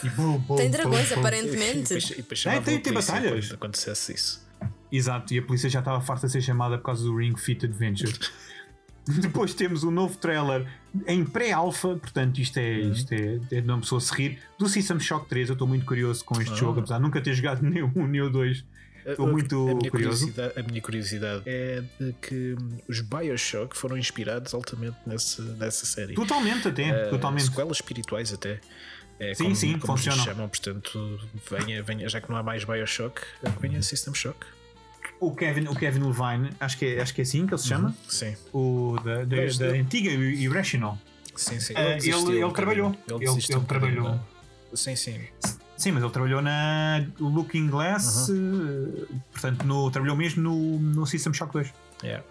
[0.04, 1.16] E bum, bum, Tem dragões, bum.
[1.16, 1.84] E aparentemente.
[1.90, 3.52] depois, e depois É, tem- tem batalhas.
[3.52, 4.44] Acontecesse isso.
[4.92, 7.66] Exato, e a polícia já estava farta de ser chamada por causa do Ring Fit
[7.66, 8.14] Adventure.
[9.06, 10.66] Depois temos o novo trailer
[11.06, 14.98] em pré-alpha, portanto, isto é, isto é, é de uma pessoa se rir, do System
[15.00, 15.50] Shock 3.
[15.50, 16.56] Eu estou muito curioso com este Ah.
[16.56, 18.64] jogo, apesar de nunca ter jogado nem o 1 nem o 2.
[19.06, 20.28] Estou muito a minha curioso.
[20.32, 22.56] curiosidade, a minha curiosidade é de que
[22.88, 26.14] os Bioshock foram inspirados altamente nesse, nessa série.
[26.14, 27.08] Totalmente, até.
[27.08, 27.44] Uh, totalmente.
[27.44, 28.62] Sequelas espirituais até.
[29.20, 30.24] É, Sim, como, sim, como lhes funcionam.
[30.26, 33.22] chamam, portanto, venha, venha, já que não há mais Bioshock,
[33.62, 34.46] venha System Shock.
[35.20, 37.68] O Kevin, o Kevin Levine, acho que, é, acho que é assim que ele se
[37.68, 37.96] chama.
[38.10, 40.98] Sim, O da, da, da antiga Irrational.
[41.36, 41.74] sim, sim.
[41.74, 42.52] Desistiu ele- ele bocadinho.
[42.54, 42.96] trabalhou.
[43.10, 44.04] Ele- ele trabalhou.
[44.10, 44.28] não?
[44.74, 45.22] Sim, sim.
[45.78, 49.06] Sim, mas ele trabalhou na Looking Glass, Uhum.
[49.12, 51.74] eh, portanto, no, trabalhou mesmo no, no System Shock 2.
[52.04, 52.24] Yeah.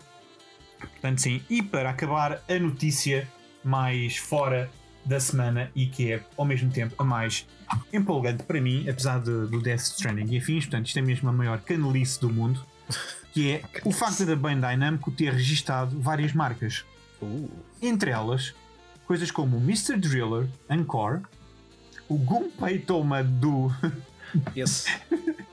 [0.80, 1.42] Portanto, sim.
[1.48, 3.28] E para acabar, a notícia
[3.64, 4.70] mais fora
[5.04, 7.46] da semana e que é ao mesmo tempo a mais
[7.92, 11.32] empolgante para mim, apesar de- do Death Stranding e afins, portanto, isto é mesmo a
[11.32, 12.64] maior canalice do mundo,
[13.32, 16.84] que é o facto da Bandai Namco ter registado várias marcas.
[17.20, 17.48] Uh,
[17.80, 18.54] Entre elas,
[19.06, 19.96] coisas como o Mr.
[19.96, 21.22] Driller, Encore,
[22.08, 23.72] o Gunpei Toma do.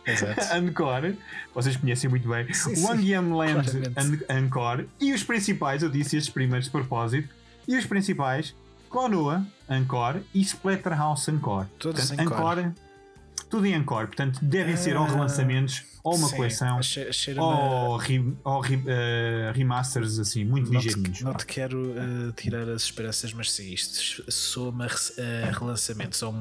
[0.06, 0.56] Exato.
[0.58, 1.18] Encore,
[1.54, 4.26] vocês conhecem muito bem, Sim, o sim, Wangyam Land claramente.
[4.30, 7.30] An- Encore e os principais, eu disse estes primeiros de propósito,
[7.68, 8.56] e os principais,
[8.90, 11.68] Konoha Encore e Splatterhouse Encore.
[11.78, 12.72] Todos Portanto, Encore.
[13.50, 16.80] tudo em Encore, portanto devem ser ou Ah, relançamentos ou uma Sim, coleção
[17.38, 21.22] ou, re- ou re- eh, remasters assim, muito Não te, ligeirinhos.
[21.22, 26.24] não te quero eh, tirar as esperanças, mas sim, isto soa-me a re- a relançamentos,
[26.24, 26.34] a um-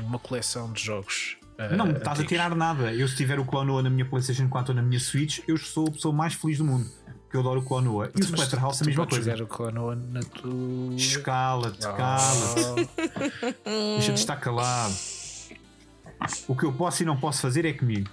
[0.00, 1.36] um- uma coleção de jogos.
[1.74, 2.92] Não, estás a tirar nada.
[2.92, 5.88] Eu, se tiver o Clonoa na minha PlayStation 4 ou na minha Switch, eu sou
[5.88, 6.86] a pessoa mais feliz do mundo.
[7.36, 8.10] Porque eu adoro o Clonoa.
[8.16, 9.30] E o Splatterhouse a mesma coisa.
[9.36, 10.96] jogar o Clonoa na tua.
[11.22, 12.88] Cala-te, cala-te.
[13.66, 14.94] Oh, Deixa-te estar calado.
[16.48, 18.08] O que eu posso e não posso fazer é comigo.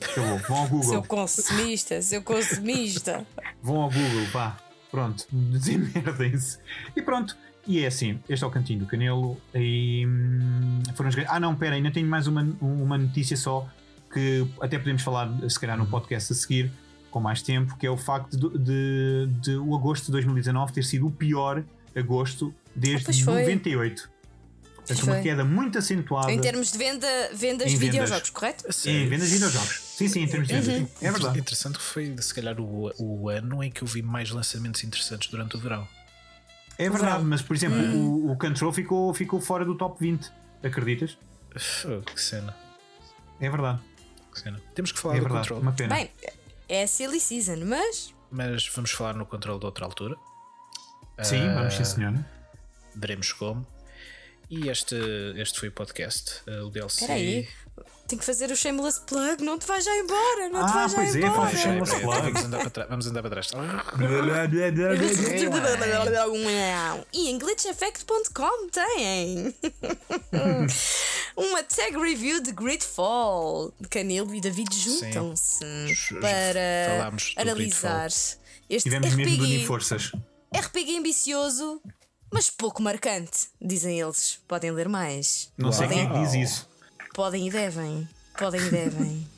[0.00, 0.38] Acabou.
[0.48, 1.02] Vão ao Seu Google.
[1.04, 3.26] consumista, seu consumista.
[3.62, 4.56] Vão ao Google, vá.
[4.90, 5.26] Pronto.
[5.30, 6.58] Desemmerdem-se.
[6.96, 7.36] E pronto.
[7.66, 8.18] E é assim.
[8.28, 9.36] Este é o cantinho do Canelo.
[9.54, 11.16] E, hum, foram os...
[11.28, 11.76] Ah, não, pera.
[11.76, 13.68] Ainda tenho mais uma, uma notícia só.
[14.12, 16.72] Que até podemos falar, se calhar, no podcast a seguir.
[17.12, 17.76] Com mais tempo.
[17.76, 21.62] Que é o facto de, de, de o agosto de 2019 ter sido o pior
[21.94, 23.42] agosto Ah, desde foi.
[23.42, 24.10] 98.
[24.74, 26.32] Portanto, uma queda muito acentuada.
[26.32, 28.64] Em termos de venda, vendas de videojogos, correto?
[28.72, 29.80] Sim, vendas de videojogos.
[29.80, 30.68] Sim, sim, em termos de vendas.
[30.68, 31.38] É Inter- verdade.
[31.38, 35.30] Interessante que foi, se calhar, o, o ano em que eu vi mais lançamentos interessantes
[35.30, 35.86] durante o verão.
[36.78, 37.24] É verdade, verão.
[37.26, 38.26] mas por exemplo, Hum.
[38.26, 40.32] o, o Control ficou, ficou fora do top 20.
[40.64, 41.16] Acreditas?
[41.54, 42.56] Que cena.
[43.40, 43.78] É verdade.
[44.32, 44.60] que cena.
[44.74, 45.48] Temos que falar É do verdade.
[45.48, 45.94] controle, Uma pena.
[45.94, 46.10] Bem,
[46.74, 50.16] é a silly season, mas mas vamos falar no controle de outra altura.
[51.22, 52.14] sim, Ah, vamos sim, senhor.
[52.94, 53.66] Veremos como.
[54.48, 54.96] E este,
[55.36, 57.00] este foi o podcast, uh, o DLC.
[57.02, 57.48] espera aí.
[58.06, 60.90] Tenho que fazer o shameless plug, não te vais já embora, não te Ah, vais
[60.92, 61.32] já pois é, embora.
[61.32, 62.20] faz o Peraí, shameless plug.
[62.22, 62.88] Vamos andar para trás.
[62.90, 63.50] Vamos andar para trás.
[67.12, 69.54] E em glitcheffect.com tem
[71.36, 73.72] uma tag review de Gridfall.
[73.88, 75.64] Canelo e David juntam-se
[76.20, 78.08] para analisar
[78.68, 80.12] este Tivemos mesmo de unir RPG, forças.
[80.54, 81.80] RPG ambicioso,
[82.30, 84.38] mas pouco marcante, dizem eles.
[84.46, 85.50] Podem ler mais.
[85.56, 86.71] Não sei quem é que diz isso.
[87.14, 88.08] Podem e devem.
[88.38, 89.28] Podem e devem.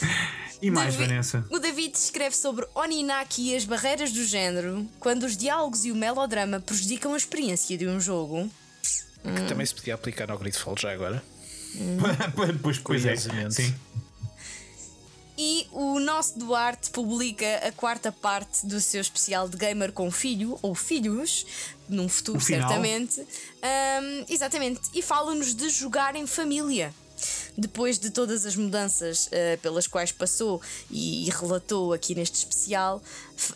[0.62, 1.44] E mais, Davi- Vanessa?
[1.50, 5.94] O David escreve sobre Oninaki e as barreiras do género, quando os diálogos e o
[5.94, 8.50] melodrama prejudicam a experiência de um jogo.
[9.22, 11.22] Que também se podia aplicar ao Gridfall já agora.
[12.62, 13.14] pois, pois é.
[13.50, 13.74] Sim.
[15.36, 20.58] E o nosso Duarte publica a quarta parte do seu especial de gamer com filho,
[20.62, 21.44] ou filhos,
[21.88, 23.20] num futuro certamente.
[23.60, 24.80] Ahm, exatamente.
[24.94, 26.94] E fala-nos de jogar em família.
[27.56, 30.60] Depois de todas as mudanças ah, pelas quais passou
[30.90, 33.02] e, e relatou aqui neste especial,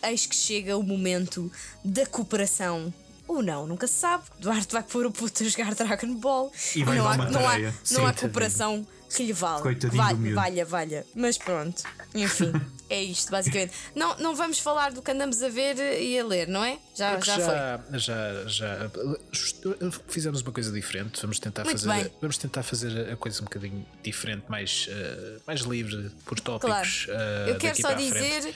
[0.02, 1.50] eis que chega o momento
[1.84, 2.92] da cooperação.
[3.28, 4.24] Ou não, nunca se sabe.
[4.40, 7.30] Duarte vai pôr o puto a jogar Dragon Ball E vai não, dar há, uma
[7.30, 7.58] não, há,
[7.92, 9.62] não há cooperação que lhe vale.
[9.62, 10.34] Coitadinho Valha, do miúdo.
[10.36, 11.06] valha, valha.
[11.14, 11.82] Mas pronto,
[12.14, 12.52] enfim,
[12.90, 13.72] é isto basicamente.
[13.94, 16.78] Não, não vamos falar do que andamos a ver e a ler, não é?
[16.94, 17.98] Já, Porque já, foi.
[17.98, 18.90] já, já, já
[20.08, 21.20] fizemos uma coisa diferente.
[21.22, 22.12] Vamos tentar Muito fazer, bem.
[22.20, 26.60] vamos tentar fazer a coisa um bocadinho diferente, mais, eh, mais livre por Claro.
[26.60, 27.06] tópicos.
[27.08, 28.36] eh, Eu quero daqui só para a frente.
[28.40, 28.54] dizer,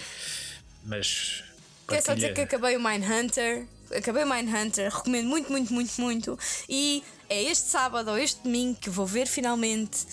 [0.84, 1.44] mas
[1.88, 3.66] quero só dizer que acabei o Mindhunter.
[3.96, 6.38] Acabei o Mindhunter, recomendo muito, muito, muito, muito.
[6.68, 10.06] E é este sábado ou este domingo que vou ver finalmente.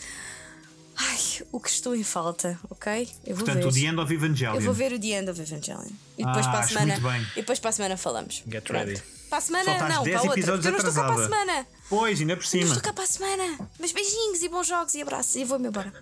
[1.01, 1.17] Ai,
[1.51, 3.09] o que estou em falta, ok?
[3.25, 3.81] Eu vou Portanto, o ver.
[3.81, 4.55] The End of Evangelion.
[4.55, 5.85] Eu vou ver o The End of Evangelion.
[6.17, 6.93] E depois Ah, para a semana.
[7.33, 8.43] E depois para a semana falamos.
[8.51, 8.85] Get Pronto.
[8.85, 9.01] ready.
[9.29, 10.51] Para a semana não, 10 para outra.
[10.53, 11.67] Porque eu não estou cá para a semana.
[11.87, 12.63] Pois, ainda por Eu cima.
[12.65, 13.69] estou cá para a semana.
[13.79, 15.35] Mas beijinhos e bons jogos e abraços.
[15.35, 15.93] E vou-me embora.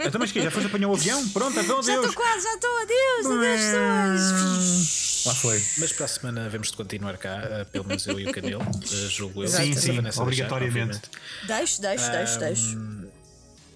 [0.00, 1.28] Então, mas que já foste apanhar o avião?
[1.30, 2.06] Pronto, então Já adeus.
[2.10, 2.76] estou quase, já estou.
[2.82, 5.24] Adeus, adeus, pessoas.
[5.26, 5.62] Lá foi.
[5.78, 8.62] Mas para a semana devemos de continuar cá, eh, pelo menos eu e o Canelo,
[8.62, 9.48] eh, julgo eu.
[9.48, 11.00] Sim, sim, obrigatoriamente.
[11.46, 12.78] Deixo, deixo, deixo, deixo.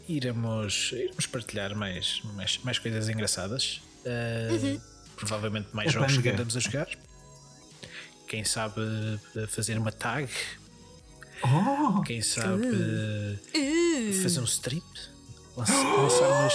[0.08, 3.80] iremos, iremos partilhar mais, mais, mais coisas engraçadas.
[4.04, 4.80] Uh,
[5.16, 6.88] Provavelmente mais jogos que andamos a jogar.
[8.26, 8.80] Quem sabe
[9.48, 10.28] fazer uma tag.
[11.42, 14.84] Oh, Quem sabe uh, fazer um strip.
[15.60, 16.54] Lançar, lançar, umas,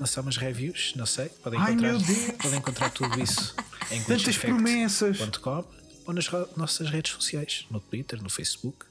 [0.00, 0.94] lançar umas reviews.
[0.96, 1.28] Não sei.
[1.28, 2.30] Podem Ai, encontrar, Deus.
[2.42, 3.54] podem encontrar tudo isso
[3.90, 5.64] em glitcheffect.com
[6.06, 7.66] ou nas nossas redes sociais.
[7.70, 8.84] No Twitter, no Facebook,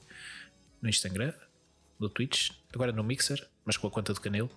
[0.80, 1.32] no Instagram,
[2.00, 2.50] no Twitch.
[2.72, 4.50] Agora no Mixer, mas com a conta do Canelo.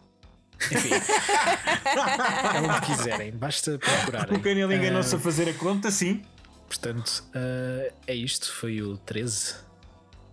[0.72, 4.38] Enfim, é onde quiserem, basta procurarem.
[4.38, 6.24] O Canelo Ah, enganou-se a fazer a conta, sim.
[6.70, 8.50] Portanto, ah, é isto.
[8.54, 9.56] Foi o 13,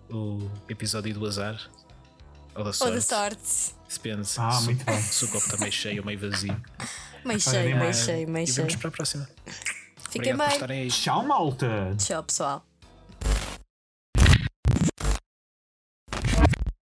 [0.09, 1.61] o episódio do azar.
[2.55, 2.95] Ou da Ou sorte.
[2.95, 3.75] da sorte.
[3.93, 5.01] Depende Ah, se, muito bem.
[5.03, 6.61] se o copo está meio cheio ou meio vazio.
[7.25, 8.67] Meio cheio, meio cheio, meio e cheio.
[8.67, 9.29] vemos para a próxima.
[10.11, 10.55] Fiquem Obrigado por bem.
[10.55, 10.89] estarem aí.
[10.89, 11.95] Tchau, malta.
[11.97, 12.67] Tchau, pessoal.